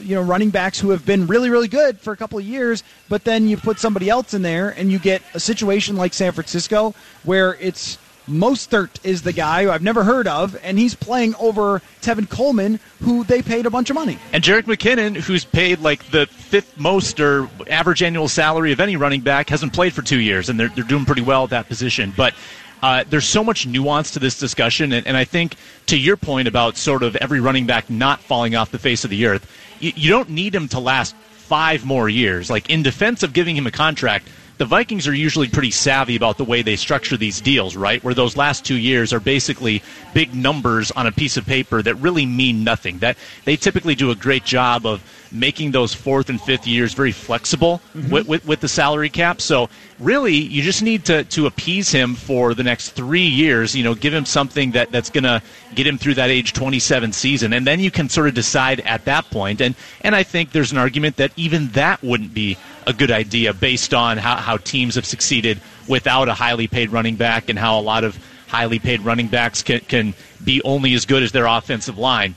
you 0.00 0.14
know 0.14 0.22
running 0.22 0.50
backs 0.50 0.78
who 0.78 0.90
have 0.90 1.04
been 1.06 1.26
really 1.26 1.50
really 1.50 1.68
good 1.68 1.98
for 1.98 2.12
a 2.12 2.16
couple 2.16 2.38
of 2.38 2.44
years 2.44 2.84
but 3.08 3.24
then 3.24 3.48
you 3.48 3.56
put 3.56 3.78
somebody 3.78 4.10
else 4.10 4.34
in 4.34 4.42
there 4.42 4.70
and 4.70 4.92
you 4.92 4.98
get 4.98 5.22
a 5.34 5.40
situation 5.40 5.96
like 5.96 6.12
San 6.12 6.32
Francisco 6.32 6.94
where 7.24 7.54
it's 7.54 7.98
Mostert 8.28 9.04
is 9.04 9.22
the 9.22 9.32
guy 9.32 9.64
who 9.64 9.70
I've 9.70 9.82
never 9.82 10.02
heard 10.02 10.26
of, 10.26 10.58
and 10.62 10.78
he's 10.78 10.94
playing 10.94 11.34
over 11.36 11.80
Tevin 12.00 12.28
Coleman, 12.28 12.80
who 13.00 13.24
they 13.24 13.40
paid 13.40 13.66
a 13.66 13.70
bunch 13.70 13.88
of 13.90 13.94
money. 13.94 14.18
And 14.32 14.42
Jerick 14.42 14.64
McKinnon, 14.64 15.16
who's 15.16 15.44
paid 15.44 15.78
like 15.80 16.10
the 16.10 16.26
fifth 16.26 16.78
most 16.78 17.20
or 17.20 17.48
average 17.70 18.02
annual 18.02 18.28
salary 18.28 18.72
of 18.72 18.80
any 18.80 18.96
running 18.96 19.20
back, 19.20 19.48
hasn't 19.48 19.72
played 19.72 19.92
for 19.92 20.02
two 20.02 20.18
years, 20.18 20.48
and 20.48 20.58
they're, 20.58 20.68
they're 20.68 20.84
doing 20.84 21.04
pretty 21.04 21.22
well 21.22 21.44
at 21.44 21.50
that 21.50 21.68
position. 21.68 22.12
But 22.16 22.34
uh, 22.82 23.04
there's 23.08 23.26
so 23.26 23.42
much 23.42 23.66
nuance 23.66 24.12
to 24.12 24.18
this 24.18 24.38
discussion, 24.38 24.92
and, 24.92 25.06
and, 25.06 25.16
I 25.16 25.24
think 25.24 25.56
to 25.86 25.96
your 25.96 26.16
point 26.16 26.46
about 26.46 26.76
sort 26.76 27.02
of 27.02 27.16
every 27.16 27.40
running 27.40 27.66
back 27.66 27.88
not 27.88 28.20
falling 28.20 28.54
off 28.54 28.70
the 28.70 28.78
face 28.78 29.04
of 29.04 29.10
the 29.10 29.26
earth, 29.26 29.50
you, 29.80 29.92
you 29.96 30.10
don't 30.10 30.30
need 30.30 30.54
him 30.54 30.68
to 30.68 30.80
last 30.80 31.16
five 31.16 31.84
more 31.84 32.08
years. 32.08 32.50
Like 32.50 32.68
in 32.68 32.82
defense 32.82 33.22
of 33.22 33.32
giving 33.32 33.56
him 33.56 33.66
a 33.66 33.70
contract, 33.70 34.28
the 34.58 34.64
Vikings 34.64 35.06
are 35.06 35.14
usually 35.14 35.48
pretty 35.48 35.70
savvy 35.70 36.16
about 36.16 36.38
the 36.38 36.44
way 36.44 36.62
they 36.62 36.76
structure 36.76 37.16
these 37.16 37.40
deals, 37.40 37.76
right? 37.76 38.02
Where 38.02 38.14
those 38.14 38.36
last 38.36 38.64
two 38.64 38.76
years 38.76 39.12
are 39.12 39.20
basically 39.20 39.82
big 40.14 40.34
numbers 40.34 40.90
on 40.90 41.06
a 41.06 41.12
piece 41.12 41.36
of 41.36 41.44
paper 41.46 41.82
that 41.82 41.94
really 41.96 42.24
mean 42.24 42.64
nothing. 42.64 42.98
That 42.98 43.18
they 43.44 43.56
typically 43.56 43.94
do 43.94 44.10
a 44.10 44.14
great 44.14 44.44
job 44.44 44.86
of 44.86 45.02
making 45.38 45.70
those 45.70 45.94
fourth 45.94 46.28
and 46.28 46.40
fifth 46.40 46.66
years 46.66 46.94
very 46.94 47.12
flexible 47.12 47.80
mm-hmm. 47.94 48.10
with, 48.10 48.28
with, 48.28 48.46
with, 48.46 48.60
the 48.60 48.68
salary 48.68 49.10
cap. 49.10 49.40
So 49.40 49.68
really, 49.98 50.34
you 50.34 50.62
just 50.62 50.82
need 50.82 51.04
to, 51.06 51.24
to 51.24 51.46
appease 51.46 51.90
him 51.90 52.14
for 52.14 52.54
the 52.54 52.62
next 52.62 52.90
three 52.90 53.26
years. 53.26 53.74
You 53.74 53.84
know, 53.84 53.94
give 53.94 54.12
him 54.12 54.24
something 54.24 54.72
that, 54.72 54.90
that's 54.90 55.10
going 55.10 55.24
to 55.24 55.42
get 55.74 55.86
him 55.86 55.98
through 55.98 56.14
that 56.14 56.30
age 56.30 56.52
27 56.52 57.12
season, 57.12 57.52
and 57.52 57.66
then 57.66 57.80
you 57.80 57.90
can 57.90 58.08
sort 58.08 58.28
of 58.28 58.34
decide 58.34 58.80
at 58.80 59.04
that 59.04 59.30
point. 59.30 59.60
And 59.60 59.74
and 60.02 60.14
I 60.14 60.22
think 60.22 60.52
there's 60.52 60.72
an 60.72 60.78
argument 60.78 61.16
that 61.16 61.32
even 61.36 61.68
that 61.68 62.02
wouldn't 62.02 62.34
be 62.34 62.56
a 62.86 62.92
good 62.92 63.10
idea 63.10 63.52
based 63.52 63.92
on 63.92 64.16
how, 64.18 64.36
how 64.36 64.56
teams 64.56 64.94
have 64.94 65.04
succeeded 65.04 65.60
without 65.88 66.28
a 66.28 66.34
highly 66.34 66.68
paid 66.68 66.90
running 66.90 67.16
back 67.16 67.48
and 67.48 67.58
how 67.58 67.78
a 67.78 67.82
lot 67.82 68.04
of 68.04 68.18
highly 68.48 68.78
paid 68.78 69.00
running 69.00 69.28
backs 69.28 69.62
can, 69.62 69.80
can 69.80 70.14
be 70.44 70.62
only 70.62 70.94
as 70.94 71.04
good 71.04 71.22
as 71.22 71.32
their 71.32 71.46
offensive 71.46 71.98
line. 71.98 72.34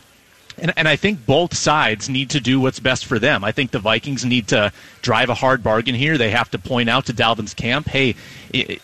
And, 0.62 0.74
and 0.75 0.88
I 0.88 0.96
think 0.96 1.25
both 1.25 1.56
sides 1.56 2.10
need 2.10 2.30
to 2.32 2.39
do 2.39 2.60
what's 2.60 2.80
best 2.80 3.06
for 3.06 3.20
them. 3.20 3.44
I 3.44 3.51
think 3.51 3.72
the 3.72 3.80
Vikings 3.80 4.25
need 4.25 4.48
to 4.50 4.72
drive 5.01 5.30
a 5.30 5.34
hard 5.34 5.63
bargain 5.63 5.96
here. 5.96 6.18
They 6.18 6.32
have 6.32 6.51
to 6.51 6.60
point 6.60 6.89
out 6.89 7.06
to 7.06 7.13
Dalvin's 7.13 7.54
camp, 7.54 7.88
hey, 7.88 8.16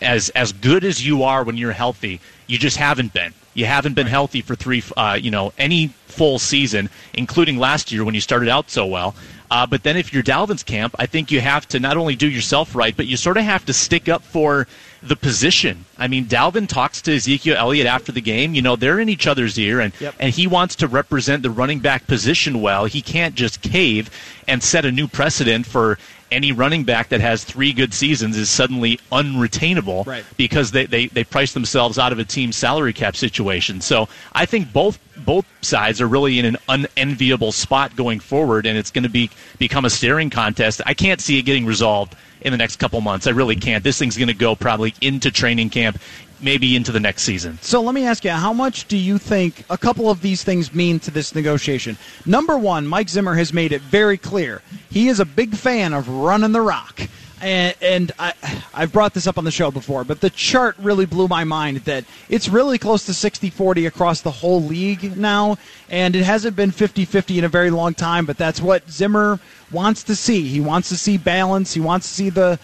as 0.00 0.30
as 0.30 0.52
good 0.52 0.84
as 0.84 1.06
you 1.06 1.22
are 1.22 1.44
when 1.44 1.56
you're 1.56 1.72
healthy, 1.72 2.20
you 2.46 2.58
just 2.58 2.76
haven't 2.76 3.12
been. 3.12 3.34
You 3.54 3.64
haven't 3.64 3.94
been 3.94 4.06
healthy 4.06 4.42
for 4.42 4.54
three, 4.54 4.82
uh, 4.96 5.18
you 5.20 5.30
know, 5.30 5.52
any 5.56 5.88
full 6.08 6.38
season, 6.38 6.90
including 7.14 7.56
last 7.58 7.90
year 7.90 8.04
when 8.04 8.14
you 8.14 8.20
started 8.20 8.48
out 8.48 8.70
so 8.70 8.86
well. 8.86 9.14
Uh, 9.50 9.66
but 9.66 9.82
then 9.82 9.96
if 9.96 10.12
you're 10.12 10.22
Dalvin's 10.22 10.62
camp, 10.62 10.94
I 10.98 11.06
think 11.06 11.30
you 11.30 11.40
have 11.40 11.66
to 11.68 11.80
not 11.80 11.96
only 11.96 12.16
do 12.16 12.28
yourself 12.28 12.74
right, 12.74 12.96
but 12.96 13.06
you 13.06 13.16
sort 13.16 13.36
of 13.36 13.44
have 13.44 13.64
to 13.66 13.72
stick 13.72 14.08
up 14.08 14.22
for 14.22 14.66
the 15.02 15.16
position. 15.16 15.84
I 15.98 16.08
mean, 16.08 16.26
Dalvin 16.26 16.66
talks 16.68 17.00
to 17.02 17.14
Ezekiel 17.14 17.56
Elliott 17.56 17.86
after 17.86 18.12
the 18.12 18.20
game. 18.20 18.54
You 18.54 18.62
know, 18.62 18.76
they're 18.76 18.98
in 18.98 19.08
each 19.08 19.26
other's 19.26 19.58
ear, 19.58 19.80
and, 19.80 19.92
yep. 20.00 20.14
and 20.18 20.34
he 20.34 20.46
wants 20.46 20.76
to 20.76 20.88
represent 20.88 21.42
the 21.42 21.50
running 21.50 21.78
back 21.78 22.06
position 22.06 22.60
well. 22.60 22.86
He 22.86 23.02
can't 23.02 23.34
just 23.34 23.62
cave 23.62 24.10
and 24.48 24.62
set 24.62 24.84
a 24.84 24.92
new 24.92 25.06
precedent 25.06 25.66
for 25.66 25.98
any 26.30 26.52
running 26.52 26.84
back 26.84 27.08
that 27.10 27.20
has 27.20 27.44
three 27.44 27.72
good 27.72 27.94
seasons 27.94 28.36
is 28.36 28.50
suddenly 28.50 28.98
unretainable 29.12 30.06
right. 30.06 30.24
because 30.36 30.70
they, 30.72 30.86
they, 30.86 31.06
they 31.06 31.24
price 31.24 31.52
themselves 31.52 31.98
out 31.98 32.12
of 32.12 32.18
a 32.18 32.24
team's 32.24 32.56
salary 32.56 32.92
cap 32.92 33.16
situation. 33.16 33.80
So 33.80 34.08
I 34.32 34.46
think 34.46 34.72
both 34.72 34.98
both 35.24 35.46
sides 35.62 36.00
are 36.00 36.06
really 36.06 36.38
in 36.38 36.44
an 36.44 36.56
unenviable 36.68 37.50
spot 37.50 37.96
going 37.96 38.20
forward, 38.20 38.66
and 38.66 38.76
it's 38.76 38.90
going 38.90 39.04
to 39.04 39.08
be 39.08 39.30
become 39.58 39.84
a 39.84 39.90
staring 39.90 40.30
contest. 40.30 40.82
I 40.84 40.94
can't 40.94 41.20
see 41.20 41.38
it 41.38 41.42
getting 41.42 41.64
resolved 41.64 42.14
in 42.42 42.52
the 42.52 42.58
next 42.58 42.76
couple 42.76 43.00
months. 43.00 43.26
I 43.26 43.30
really 43.30 43.56
can't. 43.56 43.82
This 43.82 43.98
thing's 43.98 44.16
going 44.16 44.28
to 44.28 44.34
go 44.34 44.54
probably 44.54 44.94
into 45.00 45.30
training 45.30 45.70
camp, 45.70 45.98
maybe 46.40 46.76
into 46.76 46.92
the 46.92 47.00
next 47.00 47.22
season. 47.22 47.58
So 47.62 47.80
let 47.80 47.94
me 47.94 48.04
ask 48.04 48.24
you, 48.24 48.30
how 48.30 48.52
much 48.52 48.88
do 48.88 48.96
you 48.96 49.18
think 49.18 49.64
a 49.70 49.78
couple 49.78 50.10
of 50.10 50.20
these 50.22 50.44
things 50.44 50.74
mean 50.74 50.98
to 51.00 51.10
this 51.10 51.34
negotiation? 51.34 51.96
Number 52.24 52.58
one, 52.58 52.86
Mike 52.86 53.08
Zimmer 53.08 53.34
has 53.34 53.52
made 53.52 53.72
it 53.72 53.80
very 53.82 54.18
clear 54.18 54.62
he 54.90 55.08
is 55.08 55.20
a 55.20 55.24
big 55.24 55.54
fan 55.54 55.92
of 55.92 56.08
running 56.08 56.52
the 56.52 56.60
rock 56.60 57.08
and, 57.40 57.74
and 57.82 58.12
I, 58.18 58.32
I've 58.74 58.92
brought 58.92 59.14
this 59.14 59.26
up 59.26 59.38
on 59.38 59.44
the 59.44 59.50
show 59.50 59.70
before, 59.70 60.04
but 60.04 60.20
the 60.20 60.30
chart 60.30 60.76
really 60.78 61.06
blew 61.06 61.28
my 61.28 61.44
mind 61.44 61.78
that 61.78 62.04
it's 62.28 62.48
really 62.48 62.78
close 62.78 63.04
to 63.06 63.14
60 63.14 63.50
40 63.50 63.86
across 63.86 64.20
the 64.22 64.30
whole 64.30 64.62
league 64.62 65.16
now, 65.16 65.58
and 65.90 66.16
it 66.16 66.24
hasn't 66.24 66.56
been 66.56 66.70
50 66.70 67.04
50 67.04 67.38
in 67.38 67.44
a 67.44 67.48
very 67.48 67.70
long 67.70 67.94
time, 67.94 68.26
but 68.26 68.38
that's 68.38 68.60
what 68.60 68.88
Zimmer 68.90 69.38
wants 69.70 70.02
to 70.04 70.16
see. 70.16 70.46
He 70.48 70.60
wants 70.60 70.88
to 70.88 70.96
see 70.96 71.18
balance, 71.18 71.74
he 71.74 71.80
wants 71.80 72.08
to 72.08 72.14
see 72.14 72.30
the 72.30 72.58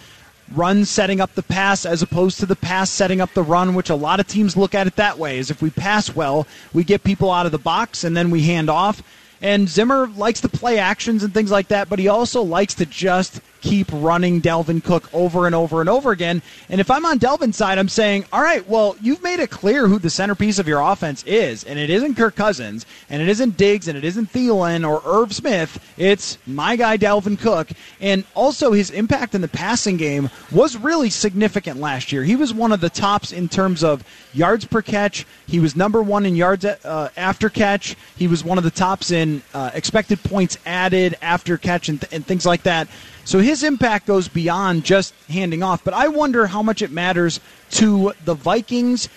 run 0.53 0.85
setting 0.85 1.21
up 1.21 1.33
the 1.35 1.43
pass 1.43 1.85
as 1.85 2.01
opposed 2.01 2.39
to 2.39 2.45
the 2.45 2.55
pass 2.55 2.89
setting 2.89 3.21
up 3.21 3.33
the 3.33 3.43
run, 3.43 3.73
which 3.73 3.89
a 3.89 3.95
lot 3.95 4.19
of 4.19 4.27
teams 4.27 4.57
look 4.57 4.75
at 4.75 4.87
it 4.87 4.95
that 4.95 5.17
way. 5.17 5.37
Is 5.37 5.49
if 5.49 5.61
we 5.61 5.69
pass 5.69 6.15
well, 6.15 6.47
we 6.73 6.83
get 6.83 7.03
people 7.03 7.31
out 7.31 7.45
of 7.45 7.51
the 7.51 7.57
box 7.57 8.03
and 8.03 8.15
then 8.15 8.31
we 8.31 8.43
hand 8.43 8.69
off. 8.69 9.01
And 9.41 9.67
Zimmer 9.67 10.07
likes 10.07 10.41
to 10.41 10.49
play 10.49 10.79
actions 10.79 11.23
and 11.23 11.33
things 11.33 11.51
like 11.51 11.67
that, 11.67 11.89
but 11.89 11.99
he 11.99 12.07
also 12.07 12.41
likes 12.41 12.73
to 12.75 12.85
just 12.85 13.41
keep 13.63 13.87
running 13.91 14.41
Dalvin 14.41 14.83
Cook 14.83 15.09
over 15.13 15.45
and 15.45 15.55
over 15.55 15.79
and 15.79 15.89
over 15.89 16.11
again. 16.11 16.41
And 16.69 16.79
if 16.81 16.91
I'm 16.91 17.05
on 17.05 17.17
Dalvin's 17.17 17.55
side, 17.55 17.77
I'm 17.77 17.89
saying, 17.89 18.25
all 18.31 18.41
right, 18.41 18.67
well, 18.67 18.95
you've 19.01 19.23
made 19.23 19.39
it 19.39 19.49
clear 19.49 19.87
who 19.87 19.99
the 19.99 20.09
centerpiece 20.09 20.59
of 20.59 20.67
your 20.67 20.81
offense 20.81 21.23
is, 21.23 21.63
and 21.63 21.79
it 21.79 21.89
isn't 21.89 22.15
Kirk 22.15 22.35
Cousins, 22.35 22.85
and 23.09 23.21
it 23.21 23.29
isn't 23.29 23.57
Diggs, 23.57 23.87
and 23.87 23.97
it 23.97 24.03
isn't 24.03 24.31
Thielen 24.31 24.87
or 24.87 25.01
Irv 25.05 25.33
Smith. 25.33 25.79
It's 25.97 26.37
my 26.45 26.75
guy, 26.75 26.97
Dalvin 26.97 27.39
Cook. 27.39 27.69
And 28.01 28.25
also, 28.35 28.73
his 28.73 28.89
impact 28.91 29.33
in 29.33 29.41
the 29.41 29.47
passing 29.47 29.95
game 29.95 30.29
was 30.51 30.75
really 30.75 31.09
significant 31.09 31.79
last 31.79 32.11
year. 32.11 32.23
He 32.23 32.35
was 32.35 32.53
one 32.53 32.73
of 32.73 32.81
the 32.81 32.89
tops 32.89 33.31
in 33.31 33.47
terms 33.47 33.83
of 33.83 34.03
yards 34.33 34.65
per 34.65 34.81
catch. 34.81 35.25
He 35.47 35.59
was 35.59 35.75
number 35.75 36.03
one 36.03 36.25
in 36.25 36.35
yards 36.35 36.65
uh, 36.65 37.09
after 37.15 37.49
catch. 37.49 37.95
He 38.17 38.27
was 38.27 38.43
one 38.43 38.57
of 38.57 38.65
the 38.65 38.71
tops 38.71 39.11
in 39.11 39.41
uh, 39.53 39.71
expected 39.73 40.21
points 40.21 40.57
added 40.65 41.17
after 41.21 41.57
catch 41.57 41.87
and, 41.87 42.01
th- 42.01 42.11
and 42.11 42.25
things 42.25 42.45
like 42.45 42.63
that. 42.63 42.89
So 43.25 43.39
his 43.39 43.52
impact 43.61 44.07
goes 44.07 44.27
beyond 44.27 44.83
just 44.83 45.13
handing 45.29 45.61
off. 45.61 45.83
But 45.83 45.93
I 45.93 46.07
wonder 46.07 46.47
how 46.47 46.63
much 46.63 46.81
it 46.81 46.89
matters 46.89 47.39
to 47.71 48.13
the 48.25 48.33
Vikings 48.33 49.09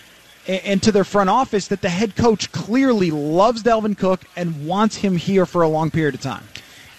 and 0.47 0.83
to 0.83 0.93
their 0.93 1.05
front 1.05 1.31
office 1.31 1.69
that 1.69 1.81
the 1.81 1.89
head 1.89 2.17
coach 2.17 2.53
clearly 2.53 3.11
loves 3.11 3.63
Dalvin 3.63 3.97
Cook 3.97 4.25
and 4.37 4.67
wants 4.67 4.97
him 4.97 5.17
here 5.17 5.47
for 5.47 5.63
a 5.63 5.69
long 5.69 5.91
period 5.91 6.15
of 6.15 6.21
time. 6.21 6.45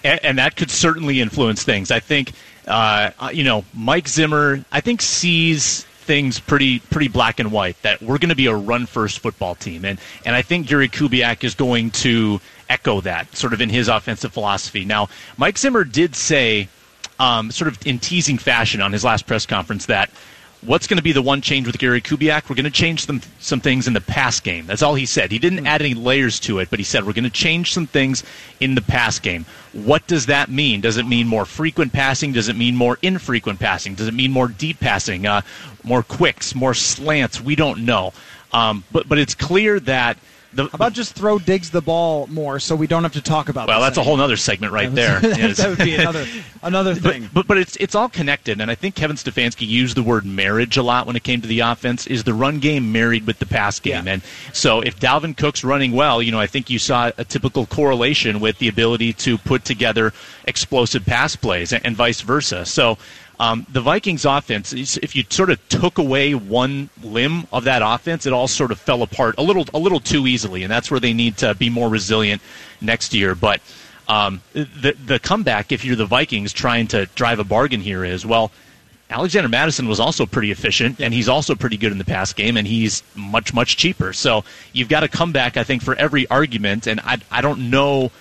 And, 0.03 0.19
and 0.23 0.37
that 0.39 0.55
could 0.55 0.71
certainly 0.71 1.21
influence 1.21 1.63
things. 1.63 1.91
I 1.91 1.99
think, 1.99 2.33
uh, 2.67 3.11
you 3.31 3.43
know, 3.43 3.63
Mike 3.73 4.07
Zimmer, 4.07 4.65
I 4.71 4.81
think 4.81 5.01
sees 5.01 5.83
things 5.83 6.39
pretty 6.39 6.79
pretty 6.79 7.09
black 7.09 7.37
and 7.37 7.51
white 7.51 7.81
that 7.81 8.01
we're 8.01 8.17
going 8.17 8.29
to 8.29 8.35
be 8.35 8.45
a 8.45 8.55
run 8.55 8.85
first 8.85 9.19
football 9.19 9.55
team 9.55 9.83
and 9.83 9.99
and 10.25 10.37
I 10.37 10.41
think 10.41 10.65
Gary 10.65 10.87
Kubiak 10.87 11.43
is 11.43 11.53
going 11.53 11.91
to 11.91 12.39
echo 12.69 13.01
that 13.01 13.35
sort 13.35 13.51
of 13.51 13.59
in 13.59 13.67
his 13.69 13.89
offensive 13.89 14.31
philosophy. 14.31 14.85
Now, 14.85 15.09
Mike 15.37 15.57
Zimmer 15.57 15.83
did 15.83 16.15
say 16.15 16.69
um, 17.19 17.51
sort 17.51 17.67
of 17.67 17.85
in 17.85 17.99
teasing 17.99 18.37
fashion 18.37 18.81
on 18.81 18.93
his 18.93 19.03
last 19.03 19.25
press 19.25 19.45
conference 19.45 19.85
that 19.87 20.09
what's 20.61 20.87
going 20.87 20.97
to 20.97 21.03
be 21.03 21.11
the 21.11 21.21
one 21.21 21.41
change 21.41 21.67
with 21.67 21.77
Gary 21.77 22.01
Kubiak? 22.01 22.49
We're 22.49 22.55
going 22.55 22.65
to 22.65 22.71
change 22.71 23.05
some 23.05 23.21
some 23.39 23.59
things 23.59 23.87
in 23.87 23.93
the 23.93 24.01
pass 24.01 24.39
game. 24.39 24.65
That's 24.65 24.81
all 24.81 24.95
he 24.95 25.05
said. 25.05 25.31
He 25.31 25.39
didn't 25.39 25.65
add 25.67 25.81
any 25.81 25.93
layers 25.93 26.39
to 26.41 26.59
it, 26.59 26.69
but 26.69 26.79
he 26.79 26.83
said 26.83 27.05
we're 27.05 27.13
going 27.13 27.23
to 27.23 27.29
change 27.29 27.73
some 27.73 27.87
things 27.87 28.23
in 28.59 28.75
the 28.75 28.81
pass 28.81 29.19
game. 29.19 29.45
What 29.73 30.05
does 30.07 30.25
that 30.27 30.49
mean? 30.49 30.81
Does 30.81 30.97
it 30.97 31.05
mean 31.05 31.27
more 31.27 31.45
frequent 31.45 31.93
passing? 31.93 32.33
Does 32.33 32.49
it 32.49 32.55
mean 32.55 32.75
more 32.75 32.97
infrequent 33.01 33.59
passing? 33.59 33.95
Does 33.95 34.07
it 34.07 34.13
mean 34.13 34.31
more 34.31 34.47
deep 34.47 34.79
passing? 34.79 35.25
Uh, 35.25 35.41
more 35.83 36.03
quicks? 36.03 36.55
More 36.55 36.73
slants? 36.73 37.41
We 37.41 37.55
don't 37.55 37.85
know. 37.85 38.13
Um, 38.51 38.83
but 38.91 39.07
but 39.07 39.17
it's 39.17 39.35
clear 39.35 39.79
that 39.81 40.17
the, 40.53 40.63
How 40.63 40.69
about 40.73 40.93
just 40.93 41.13
throw 41.13 41.39
Diggs 41.39 41.69
the 41.69 41.81
ball 41.81 42.27
more 42.27 42.59
so 42.59 42.75
we 42.75 42.87
don't 42.87 43.03
have 43.03 43.13
to 43.13 43.21
talk 43.21 43.49
about 43.49 43.67
Well, 43.67 43.81
that's 43.81 43.97
a 43.97 44.03
whole 44.03 44.19
other 44.19 44.37
segment 44.37 44.73
right 44.73 44.93
there. 44.95 45.19
that 45.19 45.65
would 45.69 45.77
be 45.77 45.95
another 45.95 46.25
another 46.61 46.95
thing. 46.95 47.23
But, 47.23 47.33
but, 47.33 47.47
but 47.47 47.57
it's 47.57 47.75
it's 47.77 47.95
all 47.95 48.09
connected 48.09 48.61
and 48.61 48.71
I 48.71 48.75
think 48.75 48.95
Kevin 48.95 49.17
Stefanski 49.17 49.67
used 49.67 49.95
the 49.95 50.03
word 50.03 50.25
marriage 50.25 50.77
a 50.77 50.83
lot 50.83 51.05
when 51.05 51.15
it 51.15 51.23
came 51.23 51.41
to 51.41 51.47
the 51.47 51.59
offense 51.61 52.07
is 52.07 52.23
the 52.23 52.33
run 52.33 52.59
game 52.59 52.91
married 52.91 53.27
with 53.27 53.39
the 53.39 53.45
pass 53.45 53.79
game. 53.79 54.05
Yeah. 54.05 54.13
And 54.13 54.21
so 54.53 54.81
if 54.81 54.99
Dalvin 54.99 55.35
Cook's 55.35 55.63
running 55.63 55.91
well, 55.91 56.21
you 56.21 56.31
know, 56.31 56.39
I 56.39 56.47
think 56.47 56.69
you 56.69 56.79
saw 56.79 57.11
a 57.17 57.23
typical 57.23 57.65
correlation 57.65 58.39
with 58.39 58.57
the 58.59 58.67
ability 58.67 59.13
to 59.13 59.37
put 59.37 59.65
together 59.65 60.13
explosive 60.45 61.05
pass 61.05 61.35
plays 61.35 61.73
and, 61.73 61.85
and 61.85 61.95
vice 61.95 62.21
versa. 62.21 62.65
So 62.65 62.97
um, 63.39 63.65
the 63.71 63.81
Vikings 63.81 64.25
offense, 64.25 64.73
if 64.73 65.15
you 65.15 65.23
sort 65.29 65.49
of 65.49 65.69
took 65.69 65.97
away 65.97 66.33
one 66.33 66.89
limb 67.03 67.47
of 67.51 67.65
that 67.65 67.81
offense, 67.83 68.25
it 68.25 68.33
all 68.33 68.47
sort 68.47 68.71
of 68.71 68.79
fell 68.79 69.03
apart 69.03 69.35
a 69.37 69.43
little, 69.43 69.65
a 69.73 69.79
little 69.79 69.99
too 69.99 70.27
easily, 70.27 70.63
and 70.63 70.71
that's 70.71 70.89
where 70.89 70.99
they 70.99 71.13
need 71.13 71.37
to 71.37 71.53
be 71.55 71.69
more 71.69 71.89
resilient 71.89 72.41
next 72.81 73.13
year. 73.13 73.35
But 73.35 73.61
Um, 74.09 74.41
the 74.53 74.95
the 75.05 75.19
comeback, 75.19 75.73
if 75.73 75.83
you're 75.83 75.97
the 75.97 76.05
Vikings 76.05 76.53
trying 76.53 76.87
to 76.87 77.07
drive 77.15 77.39
a 77.39 77.43
bargain 77.43 77.81
here, 77.81 78.05
is 78.05 78.25
well. 78.25 78.51
Alexander 79.09 79.49
Mattison 79.49 79.87
was 79.87 79.99
also 79.99 80.25
pretty 80.25 80.49
efficient, 80.51 81.01
and 81.01 81.13
he's 81.13 81.29
also 81.29 81.55
pretty 81.55 81.77
good 81.77 81.91
in 81.91 81.97
the 81.97 82.05
pass 82.05 82.33
game, 82.33 82.57
and 82.57 82.67
he's 82.67 83.03
much, 83.15 83.53
much 83.53 83.75
cheaper. 83.77 84.13
So 84.13 84.43
you've 84.73 84.89
got 84.89 85.01
to 85.01 85.07
come 85.07 85.31
back, 85.31 85.55
I 85.57 85.63
think, 85.63 85.81
for 85.81 85.95
every 85.95 86.25
argument, 86.29 86.87
and 86.87 86.99
I, 87.01 87.17
I 87.31 87.41
don't 87.41 87.69
know 87.69 88.11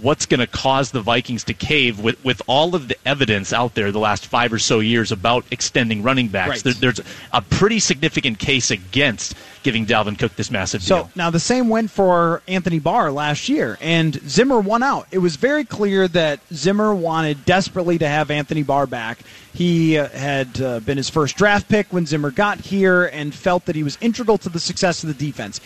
what's 0.00 0.26
going 0.26 0.40
to 0.40 0.46
cause 0.46 0.90
the 0.90 1.00
Vikings 1.00 1.44
to 1.44 1.54
cave 1.54 2.00
with, 2.00 2.22
with 2.24 2.40
all 2.46 2.74
of 2.74 2.88
the 2.88 2.96
evidence 3.04 3.52
out 3.52 3.74
there 3.74 3.92
the 3.92 3.98
last 3.98 4.26
five 4.26 4.52
or 4.52 4.58
so 4.58 4.80
years 4.80 5.12
about 5.12 5.44
extending 5.50 6.02
running 6.02 6.28
backs. 6.28 6.48
Right. 6.48 6.62
There, 6.64 6.72
there's 6.92 7.00
a 7.32 7.42
pretty 7.42 7.78
significant 7.78 8.38
case 8.38 8.70
against 8.70 9.34
giving 9.62 9.84
Dalvin 9.84 10.18
Cook 10.18 10.36
this 10.36 10.50
massive 10.50 10.80
deal. 10.80 10.86
So 10.86 11.02
deal. 11.02 11.10
now 11.16 11.30
the 11.30 11.40
same 11.40 11.68
went 11.68 11.90
for 11.90 12.42
Anthony 12.46 12.78
Barr 12.78 13.10
last 13.10 13.48
year, 13.48 13.76
and 13.80 14.14
Zimmer 14.28 14.60
won 14.60 14.82
out. 14.82 15.08
It 15.10 15.18
was 15.18 15.36
very 15.36 15.64
clear 15.64 16.08
that 16.08 16.40
Zimmer 16.52 16.94
wanted 16.94 17.44
desperately 17.44 17.98
to 17.98 18.08
have 18.08 18.30
Anthony 18.30 18.62
Barr 18.62 18.86
back. 18.86 19.18
He 19.52 19.98
uh, 19.98 20.08
had 20.10 20.60
uh, 20.60 20.80
been 20.80 20.96
his 20.98 21.10
first 21.10 21.36
draft 21.36 21.68
pick 21.68 21.92
when 21.92 22.06
Zimmer 22.06 22.30
got 22.30 22.60
here 22.60 23.06
and 23.06 23.34
felt 23.34 23.64
that 23.66 23.74
he 23.74 23.82
was 23.82 23.98
integral 24.00 24.38
to 24.38 24.48
the 24.48 24.60
success 24.60 25.02
of 25.02 25.08
the 25.08 25.26
defense. 25.26 25.60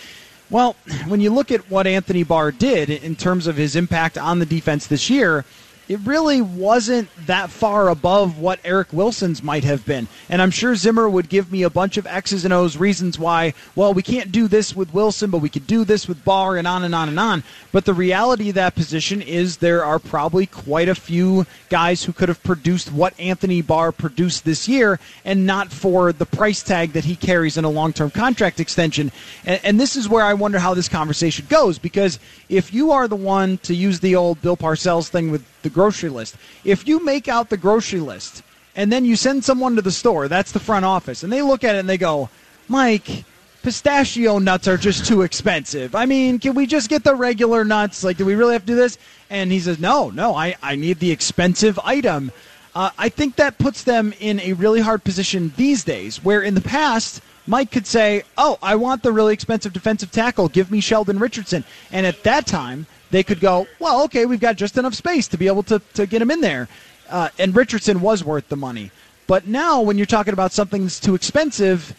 Well, 0.51 0.75
when 1.07 1.21
you 1.21 1.31
look 1.31 1.51
at 1.51 1.71
what 1.71 1.87
Anthony 1.87 2.25
Barr 2.25 2.53
did 2.53 2.91
in 2.91 3.17
terms 3.17 3.47
of 3.47 3.57
his 3.57 3.77
impact 3.77 4.19
on 4.19 4.39
the 4.39 4.47
defense 4.47 4.87
this 4.87 5.09
year, 5.09 5.45
it 5.91 5.99
really 6.05 6.41
wasn't 6.41 7.09
that 7.27 7.51
far 7.51 7.89
above 7.89 8.39
what 8.39 8.61
Eric 8.63 8.93
Wilson's 8.93 9.43
might 9.43 9.65
have 9.65 9.85
been. 9.85 10.07
And 10.29 10.41
I'm 10.41 10.53
sure 10.53 10.77
Zimmer 10.77 11.11
would 11.11 11.29
give 11.29 11.51
me 11.51 11.65
a 11.65 11.69
bunch 11.69 11.97
of 11.97 12.07
X's 12.07 12.45
and 12.45 12.55
O's 12.55 12.77
reasons 12.77 13.19
why, 13.19 13.55
well, 13.75 13.93
we 13.93 14.05
can't 14.05 14.31
do 14.31 14.47
this 14.47 14.77
with 14.77 14.95
Wilson, 14.95 15.33
but 15.33 15.39
we 15.39 15.49
could 15.49 15.67
do 15.67 15.85
this 15.85 16.07
with 16.07 16.25
Barr, 16.25 16.57
and 16.57 16.69
on 16.69 16.85
and 16.85 16.95
on 16.95 17.09
and 17.09 17.19
on. 17.19 17.43
But 17.73 17.87
the 17.87 17.93
reality 17.93 18.51
of 18.51 18.55
that 18.55 18.77
position 18.77 19.21
is 19.21 19.57
there 19.57 19.85
are 19.85 19.99
probably 19.99 20.47
quite 20.47 20.89
a 20.89 20.95
few 20.95 21.45
guys 21.71 22.05
who 22.05 22.13
could 22.13 22.29
have 22.29 22.43
produced 22.45 22.93
what 22.93 23.19
Anthony 23.19 23.61
Barr 23.61 23.91
produced 23.91 24.45
this 24.45 24.69
year, 24.69 25.01
and 25.25 25.45
not 25.45 25.73
for 25.73 26.13
the 26.13 26.25
price 26.25 26.63
tag 26.63 26.93
that 26.93 27.07
he 27.07 27.17
carries 27.17 27.57
in 27.57 27.65
a 27.65 27.69
long 27.69 27.93
term 27.93 28.13
contract 28.13 28.61
extension. 28.61 29.11
And, 29.45 29.61
and 29.65 29.81
this 29.81 29.97
is 29.97 30.09
where 30.09 30.25
I 30.25 30.35
wonder 30.35 30.61
how 30.61 30.73
this 30.73 30.89
conversation 30.89 31.47
goes, 31.49 31.81
because 31.81 32.21
if 32.49 32.73
you 32.73 32.93
are 32.93 33.09
the 33.09 33.17
one 33.17 33.59
to 33.65 33.75
use 33.75 33.99
the 33.99 34.15
old 34.15 34.41
Bill 34.41 34.57
Parcells 34.57 35.09
thing 35.09 35.33
with 35.33 35.45
the 35.63 35.71
grocery 35.71 36.11
list. 36.11 36.37
If 36.65 36.87
you 36.87 37.05
make 37.05 37.29
out 37.29 37.51
the 37.51 37.57
grocery 37.57 38.01
list 38.01 38.43
and 38.77 38.91
then 38.91 39.05
you 39.05 39.17
send 39.17 39.45
someone 39.45 39.77
to 39.77 39.83
the 39.83 39.91
store, 39.91 40.29
that's 40.29 40.53
the 40.53 40.61
front 40.61 40.85
office, 40.85 41.23
and 41.23 41.33
they 41.33 41.43
look 41.43 41.65
at 41.65 41.75
it 41.75 41.79
and 41.79 41.89
they 41.89 41.99
go, 41.99 42.31
Mike, 42.69 43.25
pistachio 43.63 44.39
nuts 44.39 44.69
are 44.69 44.77
just 44.77 45.07
too 45.07 45.23
expensive. 45.23 45.95
I 45.95 46.07
mean, 46.07 46.39
can 46.39 46.55
we 46.55 46.67
just 46.67 46.89
get 46.89 47.05
the 47.05 47.15
regular 47.15 47.65
nuts? 47.65 48.05
Like, 48.05 48.17
do 48.17 48.25
we 48.25 48.35
really 48.35 48.53
have 48.53 48.63
to 48.63 48.67
do 48.67 48.77
this? 48.77 48.99
And 49.29 49.53
he 49.53 49.61
says, 49.61 49.79
No, 49.79 50.11
no, 50.11 50.35
I, 50.35 50.57
I 50.63 50.77
need 50.77 50.99
the 50.99 51.11
expensive 51.11 51.79
item. 51.85 52.33
Uh, 52.75 52.91
I 52.97 53.09
think 53.09 53.37
that 53.37 53.59
puts 53.59 53.83
them 53.83 54.15
in 54.21 54.39
a 54.41 54.53
really 54.53 54.81
hard 54.81 55.03
position 55.03 55.53
these 55.57 55.83
days, 55.83 56.23
where 56.23 56.43
in 56.43 56.55
the 56.55 56.61
past, 56.61 57.21
Mike 57.47 57.73
could 57.73 57.87
say, 57.87 58.23
Oh, 58.39 58.59
I 58.63 58.77
want 58.77 59.03
the 59.03 59.13
really 59.13 59.35
expensive 59.35 59.73
defensive 59.73 60.11
tackle. 60.11 60.49
Give 60.49 60.71
me 60.71 60.81
Sheldon 60.81 61.19
Richardson. 61.19 61.65
And 61.91 62.07
at 62.07 62.23
that 62.23 62.47
time, 62.47 62.87
they 63.11 63.23
could 63.23 63.41
go, 63.41 63.67
Well, 63.79 64.05
okay, 64.05 64.27
we've 64.27 64.41
got 64.41 64.57
just 64.57 64.79
enough 64.79 64.95
space 64.95 65.29
to 65.29 65.39
be 65.39 65.47
able 65.47 65.63
to, 65.65 65.81
to 65.95 66.07
get 66.07 66.23
him 66.23 66.31
in 66.31 66.41
there. 66.41 66.69
Uh, 67.09 67.29
and 67.39 67.55
Richardson 67.55 68.01
was 68.01 68.25
worth 68.25 68.49
the 68.49 68.57
money. 68.57 68.91
But 69.27 69.47
now, 69.47 69.81
when 69.81 69.97
you're 69.97 70.07
talking 70.07 70.33
about 70.33 70.53
something 70.53 70.83
that's 70.83 71.01
too 71.01 71.15
expensive, 71.15 71.95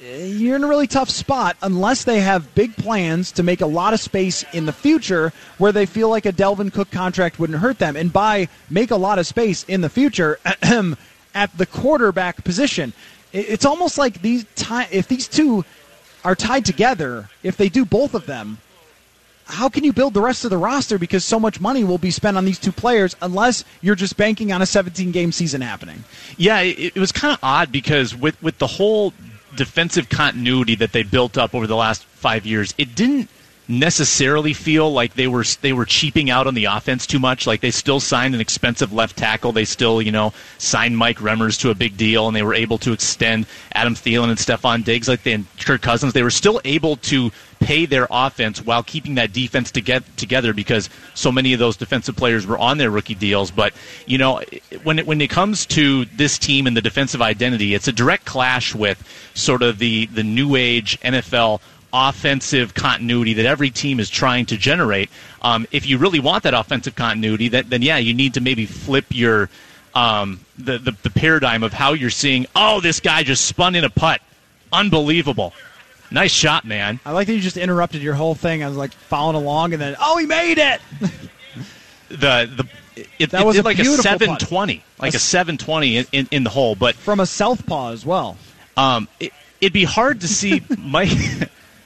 eh, 0.00 0.24
you're 0.24 0.56
in 0.56 0.64
a 0.64 0.68
really 0.68 0.86
tough 0.86 1.10
spot 1.10 1.56
unless 1.62 2.04
they 2.04 2.20
have 2.20 2.54
big 2.54 2.76
plans 2.76 3.32
to 3.32 3.42
make 3.42 3.60
a 3.60 3.66
lot 3.66 3.94
of 3.94 4.00
space 4.00 4.44
in 4.52 4.66
the 4.66 4.72
future 4.72 5.32
where 5.58 5.72
they 5.72 5.86
feel 5.86 6.08
like 6.08 6.26
a 6.26 6.32
Dalvin 6.32 6.72
Cook 6.72 6.90
contract 6.90 7.38
wouldn't 7.38 7.60
hurt 7.60 7.78
them. 7.78 7.96
And 7.96 8.12
by 8.12 8.48
make 8.70 8.90
a 8.90 8.96
lot 8.96 9.18
of 9.18 9.26
space 9.26 9.64
in 9.64 9.80
the 9.80 9.88
future 9.88 10.38
at 11.34 11.58
the 11.58 11.66
quarterback 11.66 12.44
position, 12.44 12.92
it's 13.32 13.64
almost 13.64 13.98
like 13.98 14.22
these 14.22 14.44
ti- 14.54 14.86
if 14.90 15.08
these 15.08 15.28
two 15.28 15.64
are 16.24 16.34
tied 16.34 16.64
together, 16.64 17.28
if 17.42 17.56
they 17.56 17.68
do 17.68 17.84
both 17.84 18.14
of 18.14 18.26
them, 18.26 18.58
how 19.46 19.68
can 19.68 19.84
you 19.84 19.92
build 19.92 20.12
the 20.12 20.20
rest 20.20 20.44
of 20.44 20.50
the 20.50 20.58
roster 20.58 20.98
because 20.98 21.24
so 21.24 21.38
much 21.38 21.60
money 21.60 21.84
will 21.84 21.98
be 21.98 22.10
spent 22.10 22.36
on 22.36 22.44
these 22.44 22.58
two 22.58 22.72
players 22.72 23.14
unless 23.22 23.64
you're 23.80 23.94
just 23.94 24.16
banking 24.16 24.52
on 24.52 24.60
a 24.60 24.66
17 24.66 25.12
game 25.12 25.32
season 25.32 25.60
happening? 25.60 26.04
Yeah, 26.36 26.60
it, 26.60 26.96
it 26.96 27.00
was 27.00 27.12
kind 27.12 27.32
of 27.32 27.38
odd 27.42 27.70
because 27.70 28.14
with 28.14 28.40
with 28.42 28.58
the 28.58 28.66
whole 28.66 29.12
defensive 29.54 30.08
continuity 30.08 30.74
that 30.74 30.92
they 30.92 31.02
built 31.02 31.38
up 31.38 31.54
over 31.54 31.66
the 31.66 31.76
last 31.76 32.04
five 32.04 32.44
years, 32.44 32.74
it 32.76 32.94
didn't 32.94 33.30
necessarily 33.68 34.52
feel 34.52 34.92
like 34.92 35.14
they 35.14 35.26
were 35.26 35.44
they 35.60 35.72
were 35.72 35.84
cheaping 35.84 36.30
out 36.30 36.46
on 36.46 36.54
the 36.54 36.66
offense 36.66 37.06
too 37.06 37.18
much. 37.18 37.46
Like 37.46 37.60
they 37.60 37.70
still 37.70 38.00
signed 38.00 38.34
an 38.34 38.40
expensive 38.40 38.92
left 38.92 39.16
tackle. 39.16 39.52
They 39.52 39.64
still 39.64 40.00
you 40.00 40.12
know 40.12 40.32
signed 40.58 40.96
Mike 40.96 41.18
Remmers 41.18 41.60
to 41.60 41.70
a 41.70 41.74
big 41.74 41.96
deal, 41.96 42.26
and 42.28 42.36
they 42.36 42.42
were 42.42 42.54
able 42.54 42.78
to 42.78 42.92
extend 42.92 43.46
Adam 43.72 43.94
Thielen 43.94 44.28
and 44.28 44.38
Stefon 44.38 44.84
Diggs 44.84 45.08
like 45.08 45.22
they 45.22 45.32
and 45.32 45.46
Kirk 45.58 45.82
Cousins. 45.82 46.12
They 46.12 46.22
were 46.22 46.30
still 46.30 46.60
able 46.64 46.96
to 46.96 47.30
pay 47.58 47.86
their 47.86 48.06
offense 48.10 48.64
while 48.64 48.82
keeping 48.82 49.14
that 49.16 49.32
defense 49.32 49.70
to 49.72 49.80
get 49.80 50.16
together 50.16 50.52
because 50.52 50.90
so 51.14 51.32
many 51.32 51.52
of 51.52 51.58
those 51.58 51.76
defensive 51.76 52.14
players 52.14 52.46
were 52.46 52.58
on 52.58 52.78
their 52.78 52.90
rookie 52.90 53.14
deals. 53.14 53.50
But 53.50 53.72
you 54.06 54.18
know, 54.18 54.42
when 54.84 54.98
it 55.00 55.06
when 55.06 55.20
it 55.20 55.30
comes 55.30 55.66
to 55.66 56.04
this 56.06 56.38
team 56.38 56.66
and 56.66 56.76
the 56.76 56.82
defensive 56.82 57.22
identity, 57.22 57.74
it's 57.74 57.88
a 57.88 57.92
direct 57.92 58.24
clash 58.24 58.74
with 58.74 59.02
sort 59.34 59.62
of 59.62 59.78
the 59.78 60.06
the 60.06 60.22
new 60.22 60.54
age 60.54 61.00
NFL 61.00 61.60
offensive 62.08 62.74
continuity 62.74 63.34
that 63.34 63.46
every 63.46 63.70
team 63.70 63.98
is 64.00 64.10
trying 64.10 64.44
to 64.46 64.56
generate. 64.56 65.08
Um, 65.42 65.66
if 65.72 65.86
you 65.86 65.98
really 65.98 66.20
want 66.20 66.42
that 66.44 66.54
offensive 66.54 66.94
continuity, 66.94 67.48
that, 67.48 67.70
then 67.70 67.80
yeah, 67.82 67.96
you 67.96 68.12
need 68.14 68.34
to 68.34 68.40
maybe 68.40 68.66
flip 68.66 69.06
your 69.10 69.48
um, 69.94 70.40
the, 70.58 70.76
the 70.78 70.92
the 71.02 71.10
paradigm 71.10 71.62
of 71.62 71.72
how 71.72 71.94
you're 71.94 72.10
seeing. 72.10 72.46
Oh, 72.54 72.80
this 72.80 73.00
guy 73.00 73.22
just 73.22 73.46
spun 73.46 73.74
in 73.74 73.84
a 73.84 73.90
putt, 73.90 74.20
unbelievable. 74.72 75.52
Nice 76.10 76.32
shot, 76.32 76.64
man. 76.64 77.00
I 77.04 77.12
like 77.12 77.26
that 77.26 77.34
you 77.34 77.40
just 77.40 77.56
interrupted 77.56 78.02
your 78.02 78.14
whole 78.14 78.34
thing. 78.34 78.62
I 78.62 78.68
was 78.68 78.76
like 78.76 78.92
following 78.92 79.36
along, 79.36 79.72
and 79.72 79.80
then 79.82 79.96
oh, 80.00 80.18
he 80.18 80.26
made 80.26 80.58
it. 80.58 80.80
The 82.08 82.48
the 82.94 83.04
it, 83.18 83.30
That 83.30 83.42
it 83.42 83.46
was 83.46 83.62
like 83.64 83.78
a 83.78 83.82
beautiful 83.82 84.04
putt. 84.04 84.20
720, 84.20 84.84
like 85.00 85.14
A 85.14 85.16
a 85.16 85.18
720 85.18 85.96
in, 85.96 86.06
in, 86.12 86.28
in 86.30 86.44
the 86.44 86.50
hole. 86.50 86.76
But 86.76 86.94
from 86.94 87.18
a 87.20 87.26
southpaw 87.26 87.90
as 87.90 88.06
well. 88.06 88.36
um, 88.76 89.08
it, 89.18 89.32
it'd 89.60 89.72
be 89.72 89.82
hard 89.84 90.20
to 90.20 90.28
see 90.28 90.62
Mike. 90.78 91.10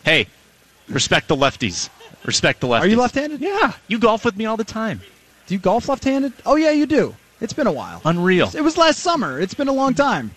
Hey, 0.05 0.27
respect 0.89 1.29
the 1.29 1.37
lefties. 1.37 1.89
Respect 2.25 2.61
the 2.61 2.67
lefties. 2.67 2.81
Are 2.81 2.87
you 2.89 2.97
left-handed? 2.97 3.41
Yeah, 3.41 3.73
you 3.89 3.99
golf 3.99 4.25
with 4.25 4.37
me 4.37 4.45
all 4.47 4.57
the 4.57 4.65
time. 4.65 5.01
Do 5.47 5.55
you 5.55 5.61
golf 5.61 5.89
left-handed? 5.89 6.33
Oh 6.45 6.57
yeah, 6.57 6.71
you 6.71 6.87
do. 6.87 7.15
It's 7.41 7.53
been 7.55 7.67
a 7.67 7.73
while. 7.73 8.03
Unreal. 8.05 8.51
It 8.55 8.61
was 8.61 8.77
last 8.77 8.99
summer. 8.99 9.41
It's 9.41 9.55
been 9.55 9.69
a 9.69 9.73
long 9.73 9.95
time. 9.95 10.33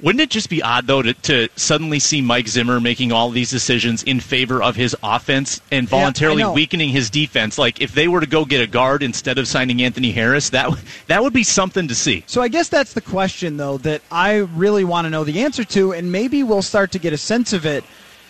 Wouldn't 0.00 0.20
it 0.20 0.28
just 0.28 0.50
be 0.50 0.62
odd 0.62 0.86
though 0.86 1.00
to, 1.00 1.14
to 1.14 1.48
suddenly 1.56 1.98
see 1.98 2.20
Mike 2.20 2.48
Zimmer 2.48 2.80
making 2.80 3.12
all 3.12 3.30
these 3.30 3.50
decisions 3.50 4.02
in 4.02 4.20
favor 4.20 4.62
of 4.62 4.76
his 4.76 4.94
offense 5.02 5.62
and 5.70 5.88
voluntarily 5.88 6.42
know. 6.42 6.52
weakening 6.52 6.90
his 6.90 7.08
defense? 7.08 7.56
Like 7.56 7.80
if 7.80 7.92
they 7.92 8.06
were 8.06 8.20
to 8.20 8.26
go 8.26 8.44
get 8.44 8.60
a 8.60 8.66
guard 8.66 9.02
instead 9.02 9.38
of 9.38 9.48
signing 9.48 9.82
Anthony 9.82 10.12
Harris, 10.12 10.50
that 10.50 10.64
w- 10.64 10.82
that 11.06 11.22
would 11.22 11.32
be 11.32 11.42
something 11.44 11.88
to 11.88 11.94
see. 11.94 12.24
So 12.26 12.42
I 12.42 12.48
guess 12.48 12.68
that's 12.68 12.92
the 12.92 13.00
question, 13.00 13.56
though, 13.56 13.78
that 13.78 14.02
I 14.10 14.36
really 14.36 14.84
want 14.84 15.06
to 15.06 15.10
know 15.10 15.24
the 15.24 15.40
answer 15.40 15.64
to, 15.64 15.94
and 15.94 16.12
maybe 16.12 16.42
we'll 16.42 16.60
start 16.62 16.92
to 16.92 16.98
get 16.98 17.14
a 17.14 17.18
sense 17.18 17.54
of 17.54 17.64
it. 17.64 17.82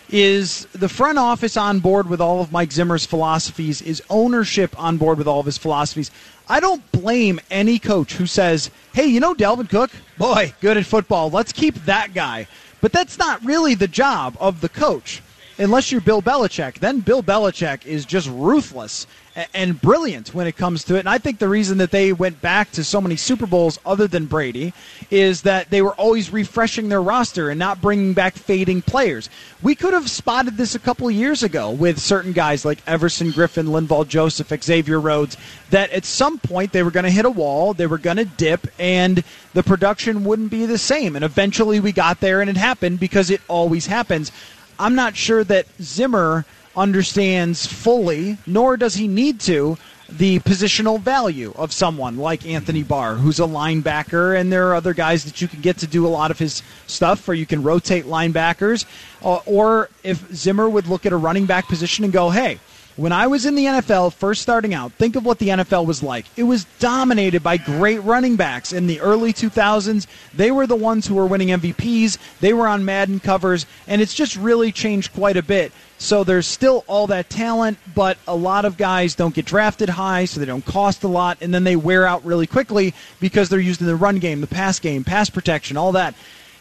Is 0.08 0.66
the 0.66 0.88
front 0.88 1.18
office 1.18 1.56
on 1.56 1.80
board 1.80 2.08
with 2.08 2.20
all 2.20 2.40
of 2.40 2.52
Mike 2.52 2.70
Zimmer's 2.70 3.04
philosophies? 3.04 3.82
Is 3.82 4.02
ownership 4.08 4.80
on 4.80 4.98
board 4.98 5.18
with 5.18 5.26
all 5.26 5.40
of 5.40 5.46
his 5.46 5.58
philosophies? 5.58 6.12
I 6.48 6.60
don't 6.60 6.92
blame 6.92 7.40
any 7.50 7.80
coach 7.80 8.14
who 8.14 8.26
says, 8.26 8.70
hey, 8.94 9.06
you 9.06 9.18
know 9.18 9.34
Dalvin 9.34 9.68
Cook? 9.68 9.90
Boy, 10.16 10.54
good 10.60 10.76
at 10.76 10.86
football. 10.86 11.28
Let's 11.30 11.52
keep 11.52 11.74
that 11.86 12.14
guy. 12.14 12.46
But 12.80 12.92
that's 12.92 13.18
not 13.18 13.44
really 13.44 13.74
the 13.74 13.88
job 13.88 14.36
of 14.38 14.60
the 14.60 14.68
coach. 14.68 15.22
Unless 15.58 15.90
you're 15.90 16.00
Bill 16.00 16.22
Belichick, 16.22 16.78
then 16.78 17.00
Bill 17.00 17.22
Belichick 17.22 17.84
is 17.84 18.04
just 18.04 18.28
ruthless 18.28 19.06
and 19.52 19.80
brilliant 19.80 20.32
when 20.32 20.46
it 20.46 20.56
comes 20.56 20.84
to 20.84 20.96
it. 20.96 21.00
And 21.00 21.08
I 21.08 21.18
think 21.18 21.38
the 21.38 21.48
reason 21.48 21.78
that 21.78 21.90
they 21.90 22.12
went 22.12 22.40
back 22.40 22.70
to 22.72 22.82
so 22.82 23.00
many 23.00 23.16
Super 23.16 23.46
Bowls 23.46 23.78
other 23.84 24.06
than 24.06 24.26
Brady 24.26 24.72
is 25.10 25.42
that 25.42 25.68
they 25.68 25.82
were 25.82 25.94
always 25.94 26.32
refreshing 26.32 26.88
their 26.88 27.02
roster 27.02 27.50
and 27.50 27.58
not 27.58 27.82
bringing 27.82 28.14
back 28.14 28.34
fading 28.34 28.80
players. 28.80 29.28
We 29.62 29.74
could 29.74 29.92
have 29.92 30.08
spotted 30.08 30.56
this 30.56 30.74
a 30.74 30.78
couple 30.78 31.08
of 31.08 31.14
years 31.14 31.42
ago 31.42 31.70
with 31.70 31.98
certain 31.98 32.32
guys 32.32 32.64
like 32.64 32.78
Everson 32.86 33.30
Griffen, 33.30 33.66
Linval 33.66 34.08
Joseph, 34.08 34.52
Xavier 34.62 35.00
Rhodes, 35.00 35.36
that 35.70 35.90
at 35.90 36.06
some 36.06 36.38
point 36.38 36.72
they 36.72 36.82
were 36.82 36.90
going 36.90 37.04
to 37.04 37.10
hit 37.10 37.26
a 37.26 37.30
wall, 37.30 37.74
they 37.74 37.86
were 37.86 37.98
going 37.98 38.16
to 38.16 38.24
dip, 38.24 38.66
and 38.78 39.22
the 39.52 39.62
production 39.62 40.24
wouldn't 40.24 40.50
be 40.50 40.64
the 40.64 40.78
same. 40.78 41.14
And 41.14 41.24
eventually 41.24 41.78
we 41.78 41.92
got 41.92 42.20
there 42.20 42.40
and 42.40 42.48
it 42.48 42.56
happened 42.56 43.00
because 43.00 43.30
it 43.30 43.42
always 43.48 43.86
happens. 43.86 44.32
I'm 44.78 44.94
not 44.94 45.16
sure 45.16 45.44
that 45.44 45.66
Zimmer 45.80 46.44
understands 46.76 47.66
fully, 47.66 48.38
nor 48.46 48.76
does 48.76 48.94
he 48.94 49.08
need 49.08 49.40
to, 49.40 49.78
the 50.08 50.38
positional 50.40 51.00
value 51.00 51.52
of 51.56 51.72
someone 51.72 52.16
like 52.16 52.46
Anthony 52.46 52.82
Barr, 52.82 53.16
who's 53.16 53.40
a 53.40 53.44
linebacker, 53.44 54.38
and 54.38 54.52
there 54.52 54.68
are 54.68 54.74
other 54.74 54.94
guys 54.94 55.24
that 55.24 55.40
you 55.40 55.48
can 55.48 55.60
get 55.60 55.78
to 55.78 55.86
do 55.86 56.06
a 56.06 56.08
lot 56.08 56.30
of 56.30 56.38
his 56.38 56.62
stuff, 56.86 57.28
or 57.28 57.34
you 57.34 57.46
can 57.46 57.62
rotate 57.62 58.04
linebackers. 58.04 58.84
Uh, 59.22 59.40
or 59.46 59.90
if 60.04 60.32
Zimmer 60.32 60.68
would 60.68 60.86
look 60.86 61.06
at 61.06 61.12
a 61.12 61.16
running 61.16 61.46
back 61.46 61.66
position 61.66 62.04
and 62.04 62.12
go, 62.12 62.30
hey, 62.30 62.60
When 62.96 63.12
I 63.12 63.26
was 63.26 63.44
in 63.44 63.56
the 63.56 63.66
NFL, 63.66 64.14
first 64.14 64.40
starting 64.40 64.72
out, 64.72 64.90
think 64.92 65.16
of 65.16 65.24
what 65.26 65.38
the 65.38 65.48
NFL 65.48 65.84
was 65.84 66.02
like. 66.02 66.24
It 66.34 66.44
was 66.44 66.64
dominated 66.78 67.42
by 67.42 67.58
great 67.58 67.98
running 67.98 68.36
backs. 68.36 68.72
In 68.72 68.86
the 68.86 69.00
early 69.00 69.34
2000s, 69.34 70.06
they 70.32 70.50
were 70.50 70.66
the 70.66 70.76
ones 70.76 71.06
who 71.06 71.14
were 71.14 71.26
winning 71.26 71.48
MVPs. 71.48 72.16
They 72.40 72.54
were 72.54 72.66
on 72.66 72.86
Madden 72.86 73.20
covers, 73.20 73.66
and 73.86 74.00
it's 74.00 74.14
just 74.14 74.34
really 74.36 74.72
changed 74.72 75.12
quite 75.12 75.36
a 75.36 75.42
bit. 75.42 75.72
So 75.98 76.24
there's 76.24 76.46
still 76.46 76.84
all 76.86 77.06
that 77.08 77.28
talent, 77.28 77.76
but 77.94 78.16
a 78.26 78.34
lot 78.34 78.64
of 78.64 78.78
guys 78.78 79.14
don't 79.14 79.34
get 79.34 79.44
drafted 79.44 79.90
high, 79.90 80.24
so 80.24 80.40
they 80.40 80.46
don't 80.46 80.64
cost 80.64 81.04
a 81.04 81.08
lot, 81.08 81.36
and 81.42 81.52
then 81.52 81.64
they 81.64 81.76
wear 81.76 82.06
out 82.06 82.24
really 82.24 82.46
quickly 82.46 82.94
because 83.20 83.50
they're 83.50 83.60
used 83.60 83.82
in 83.82 83.88
the 83.88 83.96
run 83.96 84.20
game, 84.20 84.40
the 84.40 84.46
pass 84.46 84.78
game, 84.78 85.04
pass 85.04 85.28
protection, 85.28 85.76
all 85.76 85.92
that. 85.92 86.14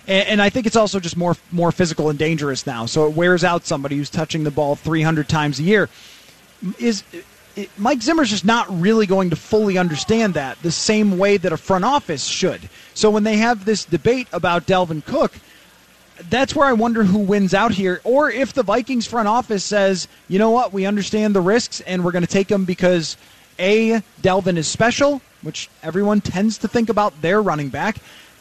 And, 0.08 0.42
I 0.42 0.50
think 0.50 0.68
it's 0.68 0.76
also 0.76 1.00
just 1.00 1.18
more 1.18 1.36
more 1.52 1.72
physical 1.72 2.12
and 2.12 2.20
dangerous 2.20 2.68
now. 2.68 2.86
So 2.86 3.08
it 3.08 3.16
wears 3.16 3.44
out 3.44 3.66
somebody 3.66 3.98
who's 3.98 4.12
touching 4.12 4.44
the 4.44 4.52
ball 4.52 4.76
300 4.76 5.28
times 5.28 5.60
a 5.60 5.64
year. 5.64 5.90
Is 6.80 7.04
it, 7.56 7.70
Mike 7.78 8.02
Zimmer's 8.02 8.30
just 8.30 8.46
not 8.46 8.68
really 8.82 9.06
going 9.06 9.30
to 9.30 9.36
fully 9.36 9.78
understand 9.78 10.34
that 10.34 10.62
the 10.62 10.72
same 10.72 11.18
way 11.18 11.38
that 11.38 11.54
a 11.54 11.58
front 11.58 11.86
office 11.86 12.26
should. 12.26 12.70
So 12.94 13.10
when 13.10 13.24
they 13.24 13.38
have 13.38 13.66
this 13.66 13.86
debate 13.86 14.28
about 14.34 14.66
Dalvin 14.66 15.06
Cook, 15.06 15.34
that's 16.30 16.56
where 16.56 16.68
I 16.68 16.74
wonder 16.74 17.04
who 17.04 17.20
wins 17.20 17.54
out 17.54 17.72
here, 17.72 18.02
or 18.04 18.30
if 18.30 18.54
the 18.54 18.64
Vikings 18.64 19.08
front 19.08 19.28
office 19.28 19.64
says, 19.64 20.08
you 20.28 20.40
know 20.40 20.52
what, 20.52 20.74
we 20.74 20.86
understand 20.86 21.36
the 21.36 21.42
risks 21.42 21.82
and 21.82 22.04
we're 22.04 22.12
going 22.12 22.26
to 22.26 22.32
take 22.32 22.48
them 22.48 22.66
because 22.66 23.18
A, 23.60 24.02
Dalvin 24.22 24.58
is 24.58 24.68
special, 24.68 25.22
which 25.42 25.70
everyone 25.84 26.22
tends 26.22 26.58
to 26.60 26.68
think 26.68 26.90
about 26.90 27.22
their 27.22 27.42
running 27.42 27.70
back, 27.70 27.98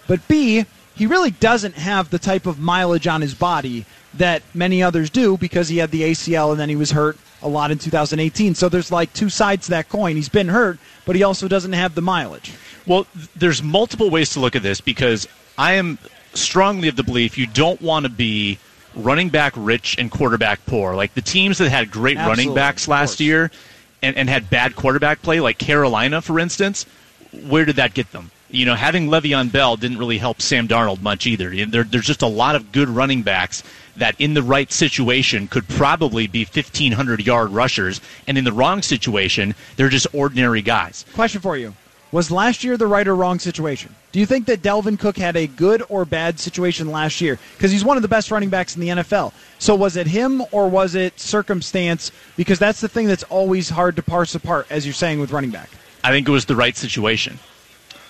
but 0.06 0.26
B, 0.28 0.66
he 0.94 1.06
really 1.06 1.32
doesn't 1.32 1.74
have 1.74 2.10
the 2.10 2.18
type 2.20 2.46
of 2.46 2.60
mileage 2.60 3.08
on 3.08 3.20
his 3.20 3.34
body 3.34 3.84
that 4.14 4.42
many 4.54 4.82
others 4.82 5.10
do 5.10 5.36
because 5.36 5.68
he 5.68 5.78
had 5.78 5.90
the 5.90 6.02
ACL 6.02 6.52
and 6.52 6.60
then 6.60 6.68
he 6.68 6.76
was 6.76 6.92
hurt 6.92 7.18
a 7.44 7.48
lot 7.48 7.70
in 7.70 7.78
2018. 7.78 8.54
So 8.54 8.68
there's 8.68 8.90
like 8.90 9.12
two 9.12 9.28
sides 9.28 9.66
to 9.66 9.70
that 9.70 9.88
coin. 9.88 10.16
He's 10.16 10.28
been 10.28 10.48
hurt, 10.48 10.78
but 11.04 11.14
he 11.14 11.22
also 11.22 11.46
doesn't 11.46 11.74
have 11.74 11.94
the 11.94 12.02
mileage. 12.02 12.52
Well, 12.86 13.06
there's 13.36 13.62
multiple 13.62 14.10
ways 14.10 14.30
to 14.30 14.40
look 14.40 14.56
at 14.56 14.62
this 14.62 14.80
because 14.80 15.28
I 15.56 15.74
am 15.74 15.98
strongly 16.32 16.88
of 16.88 16.96
the 16.96 17.04
belief 17.04 17.38
you 17.38 17.46
don't 17.46 17.80
want 17.80 18.04
to 18.04 18.10
be 18.10 18.58
running 18.96 19.28
back 19.28 19.52
rich 19.56 19.96
and 19.98 20.10
quarterback 20.10 20.64
poor. 20.66 20.94
Like 20.94 21.14
the 21.14 21.22
teams 21.22 21.58
that 21.58 21.70
had 21.70 21.90
great 21.90 22.16
Absolutely, 22.16 22.44
running 22.46 22.54
backs 22.54 22.88
last 22.88 23.20
year 23.20 23.50
and, 24.02 24.16
and 24.16 24.28
had 24.28 24.50
bad 24.50 24.74
quarterback 24.74 25.22
play, 25.22 25.40
like 25.40 25.58
Carolina, 25.58 26.20
for 26.22 26.38
instance, 26.38 26.86
where 27.46 27.64
did 27.64 27.76
that 27.76 27.94
get 27.94 28.10
them? 28.12 28.30
You 28.54 28.66
know, 28.66 28.76
having 28.76 29.08
Le'Veon 29.08 29.50
Bell 29.50 29.76
didn't 29.76 29.98
really 29.98 30.18
help 30.18 30.40
Sam 30.40 30.68
Darnold 30.68 31.02
much 31.02 31.26
either. 31.26 31.50
There, 31.66 31.82
there's 31.82 32.06
just 32.06 32.22
a 32.22 32.28
lot 32.28 32.54
of 32.54 32.70
good 32.70 32.88
running 32.88 33.22
backs 33.22 33.64
that, 33.96 34.14
in 34.20 34.34
the 34.34 34.44
right 34.44 34.70
situation, 34.70 35.48
could 35.48 35.66
probably 35.66 36.28
be 36.28 36.44
1,500 36.44 37.26
yard 37.26 37.50
rushers, 37.50 38.00
and 38.28 38.38
in 38.38 38.44
the 38.44 38.52
wrong 38.52 38.80
situation, 38.80 39.56
they're 39.74 39.88
just 39.88 40.06
ordinary 40.12 40.62
guys. 40.62 41.04
Question 41.14 41.40
for 41.40 41.56
you. 41.56 41.74
Was 42.12 42.30
last 42.30 42.62
year 42.62 42.76
the 42.76 42.86
right 42.86 43.08
or 43.08 43.16
wrong 43.16 43.40
situation? 43.40 43.92
Do 44.12 44.20
you 44.20 44.26
think 44.26 44.46
that 44.46 44.62
Dalvin 44.62 45.00
Cook 45.00 45.16
had 45.16 45.34
a 45.34 45.48
good 45.48 45.82
or 45.88 46.04
bad 46.04 46.38
situation 46.38 46.92
last 46.92 47.20
year? 47.20 47.40
Because 47.56 47.72
he's 47.72 47.84
one 47.84 47.96
of 47.96 48.02
the 48.02 48.08
best 48.08 48.30
running 48.30 48.50
backs 48.50 48.76
in 48.76 48.80
the 48.82 48.88
NFL. 48.88 49.32
So 49.58 49.74
was 49.74 49.96
it 49.96 50.06
him 50.06 50.44
or 50.52 50.68
was 50.68 50.94
it 50.94 51.18
circumstance? 51.18 52.12
Because 52.36 52.60
that's 52.60 52.80
the 52.80 52.88
thing 52.88 53.08
that's 53.08 53.24
always 53.24 53.68
hard 53.68 53.96
to 53.96 54.02
parse 54.04 54.36
apart, 54.36 54.68
as 54.70 54.86
you're 54.86 54.94
saying 54.94 55.18
with 55.18 55.32
running 55.32 55.50
back. 55.50 55.70
I 56.04 56.10
think 56.10 56.28
it 56.28 56.30
was 56.30 56.44
the 56.44 56.54
right 56.54 56.76
situation. 56.76 57.40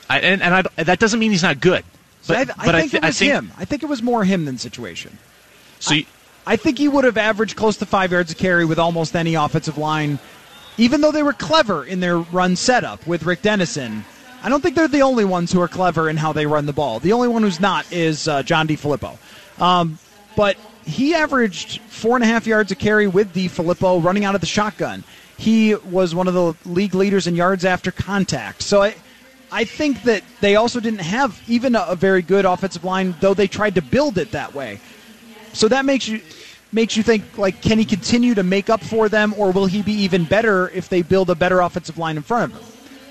I, 0.09 0.21
and 0.21 0.43
and 0.43 0.55
I, 0.55 0.83
that 0.85 0.99
doesn't 0.99 1.19
mean 1.19 1.31
he's 1.31 1.43
not 1.43 1.61
good. 1.61 1.85
But, 2.27 2.37
I, 2.37 2.41
I 2.41 2.45
but 2.45 2.57
think 2.57 2.69
I 2.69 2.81
th- 2.81 2.95
it 2.95 3.03
was 3.05 3.19
think, 3.19 3.33
him. 3.33 3.53
I 3.57 3.65
think 3.65 3.83
it 3.83 3.87
was 3.87 4.03
more 4.03 4.25
him 4.25 4.45
than 4.45 4.59
situation. 4.59 5.19
So 5.79 5.95
you, 5.95 6.05
I 6.47 6.57
think 6.57 6.79
he 6.79 6.89
would 6.89 7.05
have 7.05 7.17
averaged 7.17 7.57
close 7.57 7.77
to 7.79 7.87
five 7.87 8.13
yards 8.13 8.33
a 8.33 8.35
carry 8.35 8.65
with 8.65 8.79
almost 8.79 9.17
any 9.17 9.35
offensive 9.35 9.79
line, 9.79 10.19
even 10.79 11.01
though 11.01 11.13
they 11.13 11.23
were 11.23 11.33
clever 11.33 11.85
in 11.85 12.01
their 12.01 12.19
run 12.19 12.57
setup 12.57 13.07
with 13.07 13.25
Rick 13.25 13.43
Dennison. 13.43 14.05
I 14.43 14.51
don't 14.51 14.61
think 14.61 14.77
they're 14.77 14.89
the 14.89 15.03
only 15.03 15.25
ones 15.25 15.53
who 15.53 15.61
are 15.63 15.69
clever 15.69 16.11
in 16.11 16.19
how 16.19 16.35
they 16.35 16.45
run 16.45 16.67
the 16.67 16.75
ball. 16.75 17.01
The 17.01 17.15
only 17.15 17.29
one 17.29 17.43
who's 17.43 17.61
not 17.61 17.91
is 17.91 18.29
uh, 18.29 18.43
John 18.43 18.69
DeFilippo. 18.69 19.17
Um, 19.59 19.99
but 20.37 20.59
he 20.85 21.15
averaged 21.15 21.81
four 21.83 22.15
and 22.15 22.23
a 22.23 22.27
half 22.27 22.47
yards 22.47 22.71
a 22.71 22.75
carry 22.75 23.07
with 23.07 23.33
DeFilippo 23.35 24.05
running 24.05 24.27
out 24.27 24.35
of 24.35 24.43
the 24.43 24.47
shotgun. 24.47 25.03
He 25.39 25.75
was 25.75 26.15
one 26.15 26.29
of 26.29 26.35
the 26.35 26.55
league 26.67 26.95
leaders 26.95 27.27
in 27.27 27.37
yards 27.37 27.65
after 27.65 27.91
contact. 27.91 28.61
So 28.61 28.83
I, 28.83 28.95
I 29.55 29.65
think 29.65 30.03
that 30.03 30.25
they 30.41 30.57
also 30.57 30.81
didn't 30.81 30.99
have 30.99 31.41
even 31.47 31.77
a, 31.77 31.83
a 31.91 31.95
very 31.95 32.23
good 32.23 32.45
offensive 32.45 32.83
line, 32.83 33.15
though 33.21 33.35
they 33.35 33.47
tried 33.47 33.77
to 33.77 33.83
build 33.83 34.19
it 34.19 34.33
that 34.33 34.53
way. 34.53 34.81
So 35.53 35.69
that 35.69 35.85
makes 35.85 36.09
you 36.09 36.21
makes 36.73 36.97
you 36.97 37.05
think 37.05 37.39
like 37.39 37.63
can 37.63 37.79
he 37.79 37.85
continue 37.85 38.35
to 38.35 38.43
make 38.43 38.69
up 38.69 38.83
for 38.83 39.09
them 39.09 39.33
or 39.39 39.53
will 39.53 39.67
he 39.67 39.81
be 39.81 39.93
even 39.93 40.25
better 40.25 40.71
if 40.71 40.89
they 40.89 41.03
build 41.03 41.31
a 41.31 41.37
better 41.37 41.61
offensive 41.61 41.97
line 41.97 42.17
in 42.17 42.25
front 42.25 42.53
of 42.53 42.59
him? 42.59 42.67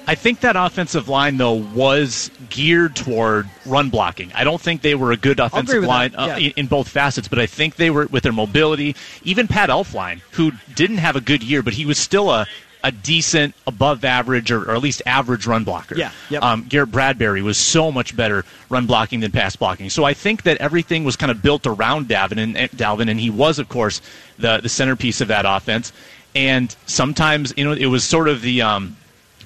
I 0.06 0.16
think 0.16 0.42
that 0.42 0.58
offensive 0.58 1.08
line 1.08 1.38
though 1.38 1.54
was 1.54 2.30
geared 2.50 2.98
toward 2.98 3.50
run 3.66 3.90
blocking. 3.90 4.30
I 4.34 4.44
don't 4.44 4.60
think 4.60 4.82
they 4.82 4.96
were 4.96 5.14
a 5.14 5.18
good 5.18 5.40
offensive 5.40 5.86
line 5.86 6.14
uh, 6.14 6.36
in, 6.38 6.52
in, 6.58 6.68
both 6.68 6.90
facets, 6.90 7.30
but 7.30 7.40
I 7.40 7.46
think 7.46 7.78
they 7.78 7.90
were 7.90 8.08
with 8.08 8.24
their 8.24 8.34
mobility. 8.34 8.98
Even 9.24 9.48
Pat 9.48 9.70
Elflein, 9.70 10.20
who 10.32 10.52
didn't 10.76 10.98
have 10.98 11.16
a 11.16 11.22
good 11.22 11.42
year, 11.42 11.64
but 11.64 11.72
he 11.72 11.86
was 11.86 11.98
still 11.98 12.32
a 12.32 12.48
a 12.84 12.92
decent, 12.92 13.56
above 13.66 14.04
average, 14.04 14.52
or, 14.52 14.70
or, 14.70 14.76
at 14.76 14.82
least 14.82 15.02
average 15.06 15.48
run 15.48 15.64
blocker. 15.64 15.96
Yeah. 15.96 16.12
Yep. 16.30 16.44
Um, 16.44 16.64
Garrett 16.64 16.92
Bradbury 16.92 17.42
was 17.42 17.58
so 17.58 17.92
much 17.92 18.16
better 18.16 18.44
run 18.70 18.86
blocking 18.86 19.22
than 19.22 19.32
pass 19.32 19.56
blocking. 19.56 19.90
So 19.90 20.04
I 20.04 20.14
think 20.14 20.44
that 20.44 20.58
everything 20.58 21.04
was 21.04 21.16
kind 21.16 21.32
of 21.32 21.42
built 21.42 21.66
around 21.66 22.10
Dalvin 22.10 22.38
and, 22.38 22.58
and 22.58 22.70
Dalvin, 22.72 23.10
and 23.10 23.20
he 23.20 23.30
was, 23.30 23.58
of 23.60 23.70
course, 23.70 24.02
the 24.38 24.58
the 24.58 24.70
centerpiece 24.70 25.22
of 25.22 25.30
that 25.30 25.46
offense. 25.48 25.94
And 26.36 26.76
sometimes, 26.86 27.54
you 27.56 27.64
know, 27.64 27.74
it 27.74 27.86
was 27.86 28.04
sort 28.04 28.28
of 28.28 28.42
the, 28.42 28.64
um, 28.64 28.98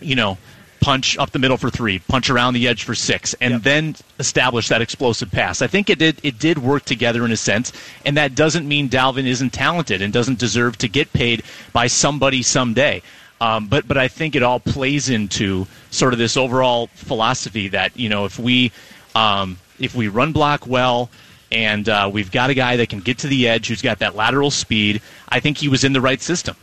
you 0.01 0.15
know, 0.15 0.37
punch 0.79 1.17
up 1.17 1.31
the 1.31 1.39
middle 1.39 1.57
for 1.57 1.69
three, 1.69 1.99
punch 1.99 2.29
around 2.29 2.53
the 2.53 2.67
edge 2.67 2.83
for 2.83 2.95
six, 2.95 3.35
and 3.41 3.51
yep. 3.51 3.61
then 3.63 3.95
establish 4.19 4.69
that 4.69 4.81
explosive 4.81 5.29
pass. 5.31 5.61
I 5.61 5.67
think 5.67 5.89
it 5.89 5.99
did 5.99 6.19
it 6.23 6.39
did 6.39 6.57
work 6.57 6.85
together 6.85 7.25
in 7.25 7.31
a 7.31 7.37
sense, 7.37 7.71
and 8.05 8.17
that 8.17 8.35
doesn't 8.35 8.67
mean 8.67 8.89
Dalvin 8.89 9.25
isn't 9.25 9.51
talented 9.51 10.01
and 10.01 10.13
doesn't 10.13 10.39
deserve 10.39 10.77
to 10.79 10.87
get 10.87 11.11
paid 11.13 11.43
by 11.73 11.87
somebody 11.87 12.41
someday. 12.41 13.01
Um, 13.39 13.67
but 13.67 13.87
but 13.87 13.97
I 13.97 14.07
think 14.07 14.35
it 14.35 14.43
all 14.43 14.59
plays 14.59 15.09
into 15.09 15.67
sort 15.91 16.13
of 16.13 16.19
this 16.19 16.37
overall 16.37 16.87
philosophy 16.95 17.67
that 17.69 17.97
you 17.97 18.09
know 18.09 18.25
if 18.25 18.39
we 18.39 18.71
um, 19.15 19.57
if 19.79 19.93
we 19.95 20.07
run 20.07 20.31
block 20.31 20.65
well 20.65 21.09
and 21.51 21.87
uh, 21.87 22.09
we've 22.11 22.31
got 22.31 22.49
a 22.49 22.53
guy 22.53 22.77
that 22.77 22.89
can 22.89 22.99
get 22.99 23.19
to 23.19 23.27
the 23.27 23.47
edge 23.47 23.67
who's 23.67 23.81
got 23.81 23.99
that 23.99 24.15
lateral 24.15 24.51
speed, 24.51 25.01
I 25.29 25.39
think 25.39 25.57
he 25.57 25.69
was 25.69 25.83
in 25.83 25.93
the 25.93 26.01
right 26.01 26.21
system. 26.21 26.55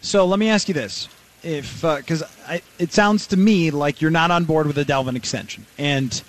So 0.00 0.24
let 0.24 0.38
me 0.38 0.48
ask 0.48 0.68
you 0.68 0.74
this: 0.74 1.08
if 1.42 1.82
because 1.82 2.22
uh, 2.22 2.58
it 2.78 2.92
sounds 2.92 3.26
to 3.28 3.36
me 3.36 3.70
like 3.70 4.00
you're 4.00 4.10
not 4.10 4.30
on 4.30 4.44
board 4.44 4.66
with 4.66 4.78
a 4.78 4.84
Dalvin 4.84 5.16
extension, 5.16 5.66
and 5.78 6.22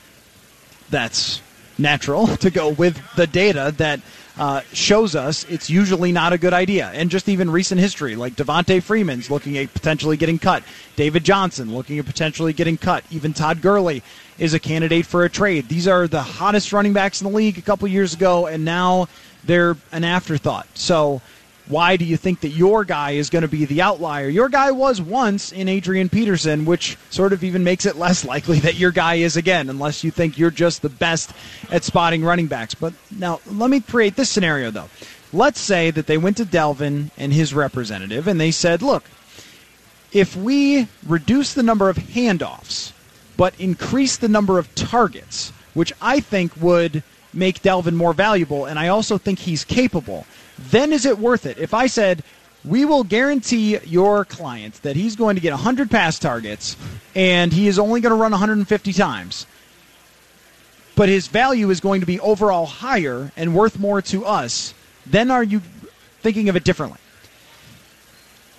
that's 0.89 1.41
natural 1.77 2.27
to 2.37 2.49
go 2.49 2.69
with 2.69 2.99
the 3.15 3.27
data 3.27 3.73
that 3.77 3.99
uh, 4.37 4.61
shows 4.73 5.15
us 5.15 5.45
it's 5.45 5.69
usually 5.69 6.11
not 6.11 6.33
a 6.33 6.37
good 6.37 6.53
idea. 6.53 6.91
And 6.93 7.09
just 7.09 7.29
even 7.29 7.49
recent 7.49 7.79
history, 7.79 8.15
like 8.15 8.35
Devonta 8.35 8.81
Freeman's 8.81 9.31
looking 9.31 9.57
at 9.57 9.73
potentially 9.73 10.17
getting 10.17 10.39
cut, 10.39 10.63
David 10.95 11.23
Johnson 11.23 11.73
looking 11.73 11.99
at 11.99 12.05
potentially 12.05 12.53
getting 12.53 12.77
cut, 12.77 13.03
even 13.11 13.33
Todd 13.33 13.61
Gurley 13.61 14.03
is 14.37 14.53
a 14.53 14.59
candidate 14.59 15.05
for 15.05 15.23
a 15.23 15.29
trade. 15.29 15.69
These 15.69 15.87
are 15.87 16.07
the 16.07 16.21
hottest 16.21 16.73
running 16.73 16.93
backs 16.93 17.21
in 17.21 17.29
the 17.29 17.35
league 17.35 17.57
a 17.57 17.61
couple 17.61 17.87
years 17.87 18.13
ago, 18.13 18.47
and 18.47 18.65
now 18.65 19.07
they're 19.45 19.77
an 19.91 20.03
afterthought. 20.03 20.67
So 20.73 21.21
why 21.67 21.97
do 21.97 22.05
you 22.05 22.15
think 22.15 22.41
that 22.41 22.49
your 22.49 22.83
guy 22.83 23.11
is 23.11 23.29
going 23.29 23.41
to 23.41 23.47
be 23.47 23.65
the 23.65 23.81
outlier? 23.81 24.29
Your 24.29 24.49
guy 24.49 24.71
was 24.71 25.01
once 25.01 25.51
in 25.51 25.67
Adrian 25.67 26.09
Peterson, 26.09 26.65
which 26.65 26.97
sort 27.09 27.33
of 27.33 27.43
even 27.43 27.63
makes 27.63 27.85
it 27.85 27.95
less 27.97 28.23
likely 28.23 28.59
that 28.59 28.75
your 28.75 28.91
guy 28.91 29.15
is 29.15 29.35
again, 29.35 29.69
unless 29.69 30.03
you 30.03 30.11
think 30.11 30.37
you're 30.37 30.51
just 30.51 30.81
the 30.81 30.89
best 30.89 31.31
at 31.71 31.83
spotting 31.83 32.23
running 32.23 32.47
backs. 32.47 32.75
But 32.75 32.93
now, 33.11 33.39
let 33.47 33.69
me 33.69 33.79
create 33.79 34.15
this 34.15 34.29
scenario, 34.29 34.69
though. 34.69 34.89
Let's 35.33 35.59
say 35.59 35.91
that 35.91 36.07
they 36.07 36.17
went 36.17 36.37
to 36.37 36.45
Dalvin 36.45 37.09
and 37.17 37.33
his 37.33 37.53
representative, 37.53 38.27
and 38.27 38.39
they 38.39 38.51
said, 38.51 38.81
look, 38.81 39.03
if 40.13 40.35
we 40.35 40.87
reduce 41.05 41.53
the 41.53 41.63
number 41.63 41.89
of 41.89 41.97
handoffs, 41.97 42.93
but 43.35 43.59
increase 43.59 44.15
the 44.15 44.29
number 44.29 44.59
of 44.59 44.73
targets, 44.75 45.51
which 45.73 45.91
I 46.01 46.21
think 46.21 46.55
would 46.61 47.03
make 47.33 47.61
Dalvin 47.61 47.95
more 47.95 48.13
valuable, 48.13 48.65
and 48.65 48.79
I 48.79 48.87
also 48.87 49.17
think 49.17 49.39
he's 49.39 49.65
capable 49.65 50.25
then 50.57 50.93
is 50.93 51.05
it 51.05 51.17
worth 51.17 51.45
it? 51.45 51.57
If 51.57 51.73
I 51.73 51.87
said, 51.87 52.23
we 52.63 52.85
will 52.85 53.03
guarantee 53.03 53.77
your 53.85 54.25
client 54.25 54.81
that 54.83 54.95
he's 54.95 55.15
going 55.15 55.35
to 55.35 55.41
get 55.41 55.51
100 55.51 55.91
pass 55.91 56.17
targets 56.17 56.75
and 57.13 57.53
he 57.53 57.67
is 57.67 57.77
only 57.77 58.01
going 58.01 58.11
to 58.11 58.15
run 58.15 58.31
150 58.31 58.93
times, 58.93 59.45
but 60.95 61.09
his 61.09 61.27
value 61.27 61.69
is 61.69 61.79
going 61.79 62.01
to 62.01 62.07
be 62.07 62.19
overall 62.19 62.65
higher 62.65 63.31
and 63.37 63.53
worth 63.53 63.79
more 63.79 64.01
to 64.01 64.25
us, 64.25 64.73
then 65.05 65.29
are 65.29 65.43
you 65.43 65.61
thinking 66.21 66.49
of 66.49 66.55
it 66.55 66.63
differently? 66.63 66.99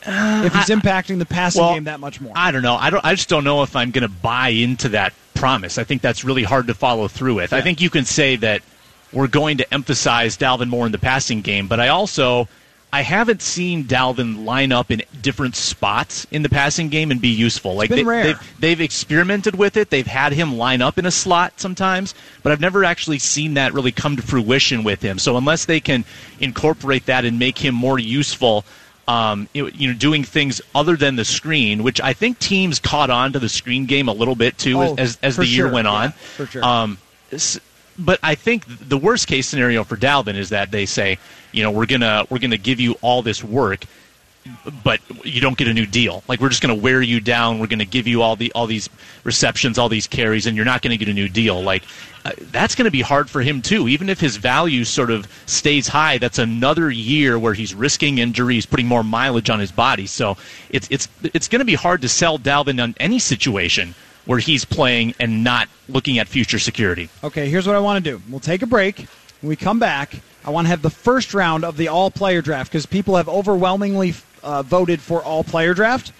Uh, 0.06 0.44
if 0.46 0.54
he's 0.54 0.70
I, 0.70 0.74
impacting 0.74 1.18
the 1.18 1.26
passing 1.26 1.62
well, 1.62 1.74
game 1.74 1.84
that 1.84 1.98
much 1.98 2.20
more, 2.20 2.32
I 2.36 2.52
don't 2.52 2.62
know. 2.62 2.76
I 2.76 2.90
don't. 2.90 3.04
I 3.04 3.16
just 3.16 3.28
don't 3.28 3.42
know 3.42 3.64
if 3.64 3.74
I'm 3.74 3.90
going 3.90 4.02
to 4.02 4.08
buy 4.08 4.50
into 4.50 4.90
that 4.90 5.12
promise. 5.34 5.78
I 5.78 5.84
think 5.84 6.00
that's 6.00 6.22
really 6.24 6.44
hard 6.44 6.68
to 6.68 6.74
follow 6.74 7.08
through 7.08 7.34
with. 7.34 7.50
Yeah. 7.50 7.58
I 7.58 7.62
think 7.62 7.80
you 7.80 7.90
can 7.90 8.04
say 8.04 8.36
that 8.36 8.62
we're 9.12 9.28
going 9.28 9.58
to 9.58 9.74
emphasize 9.74 10.36
Dalvin 10.36 10.68
more 10.68 10.86
in 10.86 10.92
the 10.92 10.98
passing 10.98 11.40
game. 11.40 11.68
But 11.68 11.80
I 11.80 11.88
also 11.88 12.48
I 12.92 13.02
haven't 13.02 13.42
seen 13.42 13.84
Dalvin 13.84 14.44
line 14.44 14.72
up 14.72 14.90
in 14.90 15.02
different 15.20 15.56
spots 15.56 16.26
in 16.30 16.42
the 16.42 16.48
passing 16.48 16.88
game 16.88 17.10
and 17.10 17.20
be 17.20 17.28
useful. 17.28 17.74
Like 17.74 17.90
they, 17.90 17.96
They've, 18.24 18.60
they've 18.60 18.80
experimented 18.80 19.56
with 19.56 19.76
it. 19.76 19.90
They've 19.90 20.06
had 20.06 20.32
him 20.32 20.56
line 20.56 20.80
up 20.80 20.96
in 20.96 21.04
a 21.04 21.10
slot 21.10 21.60
sometimes, 21.60 22.14
but 22.42 22.52
I've 22.52 22.60
never 22.60 22.84
actually 22.84 23.18
seen 23.18 23.54
that 23.54 23.74
really 23.74 23.92
come 23.92 24.16
to 24.16 24.22
fruition 24.22 24.84
with 24.84 25.02
him. 25.02 25.18
So 25.18 25.36
unless 25.36 25.64
they 25.66 25.80
can 25.80 26.04
incorporate 26.40 27.06
that 27.06 27.24
and 27.24 27.38
make 27.38 27.58
him 27.58 27.74
more 27.74 27.98
useful, 27.98 28.64
um, 29.08 29.48
you 29.52 29.70
know, 29.70 29.92
doing 29.92 30.24
things 30.24 30.62
other 30.74 30.96
than 30.96 31.16
the 31.16 31.24
screen, 31.24 31.82
which 31.82 32.00
I 32.00 32.12
think 32.12 32.38
teams 32.38 32.78
caught 32.78 33.10
on 33.10 33.32
to 33.34 33.38
the 33.38 33.48
screen 33.48 33.86
game 33.86 34.08
a 34.08 34.12
little 34.12 34.36
bit 34.36 34.56
too 34.58 34.80
oh, 34.80 34.94
as, 34.96 35.18
as 35.22 35.36
the 35.36 35.46
year 35.46 35.70
went 35.70 35.88
on. 35.88 36.04
Yeah, 36.04 36.10
for 36.10 36.46
sure. 36.46 36.64
Um, 36.64 36.98
but 37.98 38.18
I 38.22 38.34
think 38.34 38.64
the 38.66 38.98
worst 38.98 39.26
case 39.26 39.46
scenario 39.46 39.84
for 39.84 39.96
Dalvin 39.96 40.36
is 40.36 40.50
that 40.50 40.70
they 40.70 40.86
say, 40.86 41.18
you 41.52 41.62
know, 41.62 41.70
we're 41.70 41.86
gonna 41.86 42.26
we're 42.30 42.38
gonna 42.38 42.56
give 42.56 42.80
you 42.80 42.96
all 43.00 43.22
this 43.22 43.42
work, 43.42 43.84
but 44.84 45.00
you 45.24 45.40
don't 45.40 45.56
get 45.56 45.68
a 45.68 45.74
new 45.74 45.86
deal. 45.86 46.22
Like 46.28 46.40
we're 46.40 46.48
just 46.48 46.62
to 46.76 46.80
wear 46.80 47.00
you 47.00 47.20
down. 47.20 47.58
We're 47.58 47.66
to 47.78 47.86
give 47.86 48.06
you 48.06 48.22
all 48.22 48.36
the 48.36 48.52
all 48.52 48.66
these 48.66 48.88
receptions, 49.24 49.78
all 49.78 49.88
these 49.88 50.06
carries, 50.06 50.46
and 50.46 50.56
you're 50.56 50.66
not 50.66 50.82
to 50.90 50.98
get 51.02 51.08
a 51.08 51.14
new 51.14 51.28
deal. 51.28 51.62
Like 51.62 51.84
uh, 52.24 52.32
that's 52.50 52.74
to 52.84 52.90
be 52.90 53.00
hard 53.00 53.30
for 53.30 53.40
him 53.40 53.62
too. 53.62 53.88
Even 53.88 54.08
if 54.08 54.20
his 54.20 54.36
value 54.36 54.84
sort 54.84 55.10
of 55.10 55.26
stays 55.46 55.88
high, 55.88 56.18
that's 56.18 56.38
another 56.38 56.90
year 56.90 57.38
where 57.38 57.54
he's 57.54 57.74
risking 57.74 58.18
injuries, 58.18 58.66
putting 58.66 58.86
more 58.86 59.04
mileage 59.04 59.48
on 59.48 59.60
his 59.60 59.72
body. 59.72 60.06
So 60.06 60.36
it's 60.70 60.88
it's 60.90 61.08
it's 61.22 61.48
to 61.60 61.64
be 61.64 61.74
hard 61.74 62.02
to 62.02 62.08
sell 62.08 62.38
Dalvin 62.38 62.82
on 62.82 62.94
any 63.00 63.18
situation 63.18 63.94
where 64.26 64.38
he's 64.38 64.64
playing 64.64 65.14
and 65.18 65.42
not 65.42 65.68
looking 65.88 66.18
at 66.18 66.28
future 66.28 66.58
security. 66.58 67.08
Okay, 67.24 67.48
here's 67.48 67.66
what 67.66 67.76
I 67.76 67.80
want 67.80 68.04
to 68.04 68.10
do. 68.10 68.22
We'll 68.28 68.40
take 68.40 68.62
a 68.62 68.66
break. 68.66 69.06
When 69.40 69.48
we 69.48 69.56
come 69.56 69.78
back, 69.78 70.20
I 70.44 70.50
want 70.50 70.66
to 70.66 70.68
have 70.68 70.82
the 70.82 70.90
first 70.90 71.34
round 71.34 71.64
of 71.64 71.76
the 71.76 71.88
all 71.88 72.10
player 72.10 72.42
draft 72.42 72.70
because 72.70 72.86
people 72.86 73.16
have 73.16 73.28
overwhelmingly 73.28 74.14
uh, 74.42 74.62
voted 74.62 75.00
for 75.00 75.22
all 75.22 75.44
player 75.44 75.74
draft. 75.74 76.12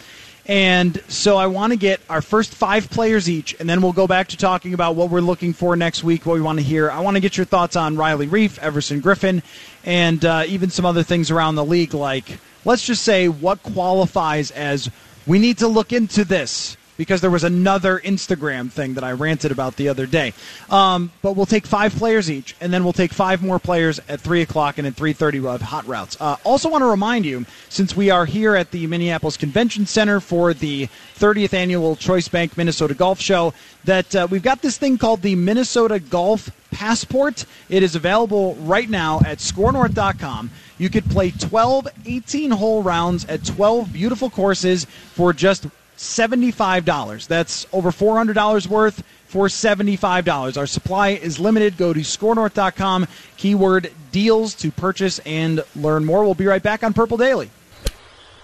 And 0.49 1.03
so 1.09 1.37
I 1.37 1.49
want 1.49 1.73
to 1.73 1.77
get 1.77 2.01
our 2.09 2.23
first 2.23 2.55
five 2.55 2.89
players 2.89 3.29
each, 3.29 3.59
and 3.59 3.69
then 3.69 3.83
we'll 3.83 3.93
go 3.93 4.07
back 4.07 4.29
to 4.29 4.37
talking 4.37 4.75
about 4.75 4.95
what 4.95 5.11
we're 5.11 5.21
looking 5.21 5.53
for 5.53 5.75
next 5.75 6.05
week, 6.05 6.25
what 6.25 6.35
we 6.35 6.41
want 6.41 6.61
to 6.61 6.65
hear. 6.65 6.89
I 6.89 7.01
want 7.01 7.17
to 7.17 7.21
get 7.21 7.37
your 7.37 7.47
thoughts 7.47 7.75
on 7.75 7.97
Riley 7.97 8.29
Reiff, 8.29 8.57
Everson 8.61 9.03
Griffen, 9.03 9.43
and 9.85 10.25
uh, 10.25 10.45
even 10.47 10.71
some 10.71 10.87
other 10.87 11.03
things 11.03 11.33
around 11.33 11.57
the 11.57 11.65
league, 11.65 11.95
like 11.95 12.39
let's 12.65 12.87
just 12.87 13.03
say 13.03 13.29
what 13.29 13.61
qualifies 13.65 14.53
as 14.53 14.89
we 15.27 15.41
need 15.41 15.59
to 15.59 15.69
look 15.69 15.93
into 15.93 16.25
this 16.25 16.77
because 16.97 17.21
there 17.21 17.31
was 17.31 17.45
another 17.45 17.99
Instagram 18.01 18.71
thing 18.71 18.95
that 18.95 19.05
I 19.05 19.13
ranted 19.13 19.53
about 19.53 19.77
the 19.77 19.89
other 19.89 20.07
day. 20.07 20.33
Um, 20.71 21.13
but 21.23 21.37
we'll 21.37 21.47
take 21.47 21.67
five 21.67 21.95
players 21.95 22.31
each, 22.31 22.57
and 22.61 22.73
then 22.73 22.85
we'll 22.85 22.93
take 22.93 23.13
five 23.13 23.43
more 23.43 23.59
players 23.59 24.01
at 24.09 24.21
three 24.21 24.43
o'clock, 24.43 24.79
and 24.79 24.87
at 24.87 24.95
three 24.95 25.13
thirty 25.13 25.41
we'll 25.41 25.53
have 25.53 25.63
hot 25.63 25.87
routes. 25.87 26.17
Uh, 26.21 26.37
also, 26.45 26.69
want 26.69 26.83
to 26.83 26.87
remind 26.87 27.25
you, 27.25 27.45
since 27.69 27.97
we 27.97 28.11
are 28.11 28.27
here 28.27 28.55
at 28.55 28.71
the 28.71 28.87
Minneapolis 28.87 29.37
Convention 29.37 29.87
Center 29.87 30.21
for 30.21 30.55
the 30.55 30.89
30th 31.19 31.55
annual 31.55 31.97
Choice 31.97 32.29
Bank 32.29 32.57
Minnesota 32.57 32.95
Golf 32.95 33.21
Show, 33.21 33.55
that 33.85 34.15
uh, 34.15 34.27
we've 34.31 34.43
got 34.43 34.63
this 34.63 34.79
thing 34.79 34.99
called 34.99 35.23
the 35.23 35.35
Minnesota 35.35 35.99
Golf 35.99 36.51
Passport. 36.71 37.47
It 37.69 37.83
is 37.83 37.95
available 37.95 38.55
right 38.57 38.89
now 38.89 39.21
at 39.25 39.39
ScoreNorth.com. 39.39 40.51
You 40.79 40.91
could 40.91 41.07
play 41.07 41.31
12 41.31 41.89
18 42.05 42.51
hole 42.51 42.83
rounds 42.83 43.25
at 43.27 43.45
12 43.45 43.93
beautiful 43.93 44.29
courses 44.29 44.85
for 44.85 45.33
just 45.33 45.67
$75. 45.97 47.27
That's 47.27 47.67
over 47.73 47.91
$400 47.91 48.67
worth 48.67 49.03
for 49.27 49.47
$75. 49.47 50.57
Our 50.57 50.67
supply 50.67 51.09
is 51.11 51.39
limited. 51.39 51.77
Go 51.77 51.93
to 51.93 52.01
scorenorth.com, 52.01 53.07
keyword 53.37 53.93
deals 54.13 54.55
to 54.57 54.71
purchase 54.71 55.19
and 55.21 55.63
learn 55.75 56.05
more. 56.05 56.25
We'll 56.25 56.35
be 56.35 56.47
right 56.47 56.63
back 56.63 56.83
on 56.83 56.93
Purple 56.93 57.17
Daily. 57.17 57.51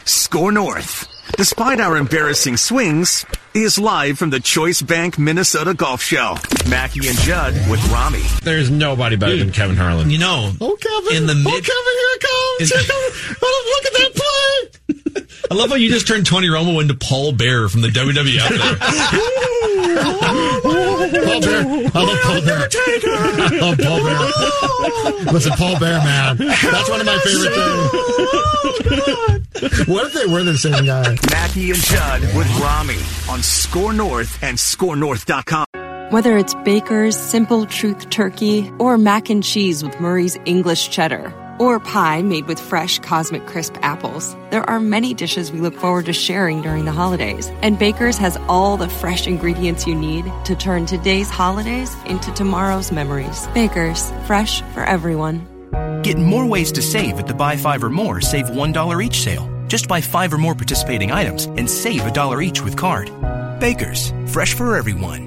Score 0.05 0.51
North, 0.51 1.07
despite 1.37 1.81
our 1.81 1.97
embarrassing 1.97 2.57
swings, 2.57 3.25
is 3.55 3.79
live 3.79 4.19
from 4.19 4.31
the 4.31 4.41
Choice 4.41 4.83
Bank 4.83 5.19
Minnesota 5.19 5.73
Golf 5.75 6.03
Show. 6.03 6.37
Mackey 6.69 7.07
and 7.09 7.17
Judd 7.19 7.55
with 7.71 7.81
Rami. 7.91 8.23
There's 8.43 8.71
nobody 8.71 9.17
better 9.17 9.37
Dude, 9.37 9.47
than 9.47 9.53
Kevin 9.53 9.77
Harlan. 9.77 10.11
You 10.11 10.19
know. 10.19 10.53
Oh, 10.61 10.77
Kevin. 10.77 11.17
In 11.17 11.27
the 11.27 11.33
oh, 11.33 11.37
mid- 11.37 11.47
oh, 11.47 11.61
Kevin, 11.61 11.97
here 11.99 12.15
it 12.15 12.23
comes. 12.23 12.71
Here 12.71 12.85
comes. 12.87 13.15
Look 13.43 13.87
at 13.87 13.93
that 13.93 14.15
play. 14.15 14.29
I 15.51 15.55
love 15.55 15.71
how 15.71 15.77
you 15.77 15.89
just 15.91 16.07
turned 16.07 16.25
Tony 16.25 16.47
Romo 16.49 16.81
into 16.81 16.95
Paul 16.95 17.33
Bear 17.33 17.69
from 17.69 17.83
the 17.83 17.89
WWF. 17.89 18.49
Paul 21.25 21.41
Bear. 21.41 21.63
I 21.95 22.03
love 22.03 22.19
Paul 22.23 22.43
Bear. 22.43 22.69
I 22.73 23.59
love 23.61 23.79
Paul 23.79 24.03
Bear. 24.03 24.19
Listen, 25.33 25.53
Paul 25.53 25.79
Bear, 25.79 25.99
man. 25.99 26.37
That's 26.39 26.89
one 26.89 27.01
of 27.01 27.07
my 27.07 27.19
favorite 27.19 27.53
oh, 27.55 29.41
things. 29.53 29.87
what 29.87 30.07
if 30.07 30.15
they 30.15 30.25
were 30.27 30.43
the 30.43 30.57
same 30.57 30.87
guy? 30.87 31.17
Mackey 31.31 31.71
and 31.71 31.81
Judd 31.81 32.23
with 32.35 32.49
Rami 32.59 32.97
on 33.43 33.47
Score 33.47 33.93
North 33.93 34.43
and 34.43 34.57
ScoreNorth.com. 34.57 35.67
Whether 36.13 36.37
it's 36.37 36.55
Baker's 36.65 37.17
Simple 37.19 37.67
Truth 37.67 38.11
Turkey 38.11 38.71
or 38.79 38.99
mac 38.99 39.31
and 39.31 39.43
cheese 39.43 39.83
with 39.83 39.99
Murray's 39.99 40.39
English 40.45 40.91
Cheddar 40.91 41.33
or 41.59 41.81
pie 41.81 42.23
made 42.23 42.47
with 42.47 42.61
fresh 42.61 42.99
Cosmic 43.01 43.47
Crisp 43.47 43.75
apples. 43.83 44.37
There 44.51 44.69
are 44.69 44.79
many 44.79 45.15
dishes 45.15 45.51
we 45.51 45.61
look 45.61 45.75
forward 45.75 46.07
to 46.07 46.13
sharing 46.13 46.63
during 46.63 46.85
the 46.85 46.93
holidays, 46.93 47.49
and 47.63 47.79
Baker's 47.79 48.19
has 48.19 48.37
all 48.49 48.77
the 48.77 48.89
fresh 48.89 49.27
ingredients 49.27 49.87
you 49.87 49.95
need 49.95 50.25
to 50.45 50.55
turn 50.55 50.87
today's 50.87 51.31
holidays 51.31 51.95
into 52.07 52.33
tomorrow's 52.35 52.93
memories. 52.93 53.47
Baker's, 53.55 54.11
fresh 54.27 54.63
for 54.75 54.85
everyone. 54.85 55.47
Get 56.03 56.17
more 56.19 56.47
ways 56.47 56.73
to 56.73 56.83
save 56.83 57.19
at 57.19 57.27
the 57.27 57.35
Buy 57.35 57.57
Five 57.57 57.83
or 57.83 57.91
More 57.91 58.21
Save 58.21 58.47
$1 58.47 59.05
each 59.05 59.21
sale. 59.23 59.52
Just 59.73 59.89
buy 59.89 60.03
five 60.03 60.35
or 60.35 60.39
more 60.39 60.55
participating 60.55 61.13
items 61.13 61.47
and 61.47 61.69
save 61.69 62.05
a 62.05 62.11
dollar 62.11 62.43
each 62.43 62.61
with 62.63 62.77
card. 62.77 63.11
Baker's, 63.59 64.13
fresh 64.27 64.53
for 64.53 64.77
everyone. 64.77 65.23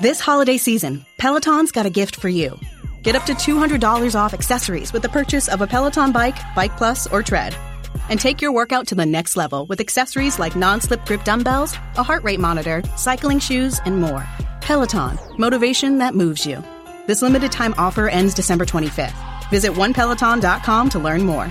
This 0.00 0.20
holiday 0.20 0.58
season, 0.58 1.04
Peloton's 1.18 1.72
got 1.72 1.86
a 1.86 1.90
gift 1.90 2.14
for 2.14 2.28
you. 2.28 2.56
Get 3.02 3.16
up 3.16 3.24
to 3.24 3.34
$200 3.34 4.14
off 4.14 4.32
accessories 4.32 4.92
with 4.92 5.02
the 5.02 5.08
purchase 5.08 5.48
of 5.48 5.60
a 5.60 5.66
Peloton 5.66 6.12
bike, 6.12 6.36
Bike 6.54 6.76
Plus, 6.76 7.08
or 7.08 7.24
Tread. 7.24 7.56
And 8.10 8.20
take 8.20 8.40
your 8.40 8.52
workout 8.52 8.86
to 8.88 8.94
the 8.94 9.06
next 9.06 9.36
level 9.36 9.66
with 9.66 9.80
accessories 9.80 10.38
like 10.38 10.54
non 10.54 10.80
slip 10.80 11.04
grip 11.04 11.24
dumbbells, 11.24 11.72
a 11.96 12.04
heart 12.04 12.22
rate 12.22 12.38
monitor, 12.38 12.80
cycling 12.96 13.40
shoes, 13.40 13.80
and 13.84 14.00
more. 14.00 14.24
Peloton, 14.60 15.18
motivation 15.36 15.98
that 15.98 16.14
moves 16.14 16.46
you. 16.46 16.62
This 17.08 17.22
limited 17.22 17.50
time 17.50 17.74
offer 17.76 18.08
ends 18.08 18.34
December 18.34 18.64
25th. 18.66 19.50
Visit 19.50 19.72
onepeloton.com 19.72 20.90
to 20.90 20.98
learn 21.00 21.24
more. 21.24 21.50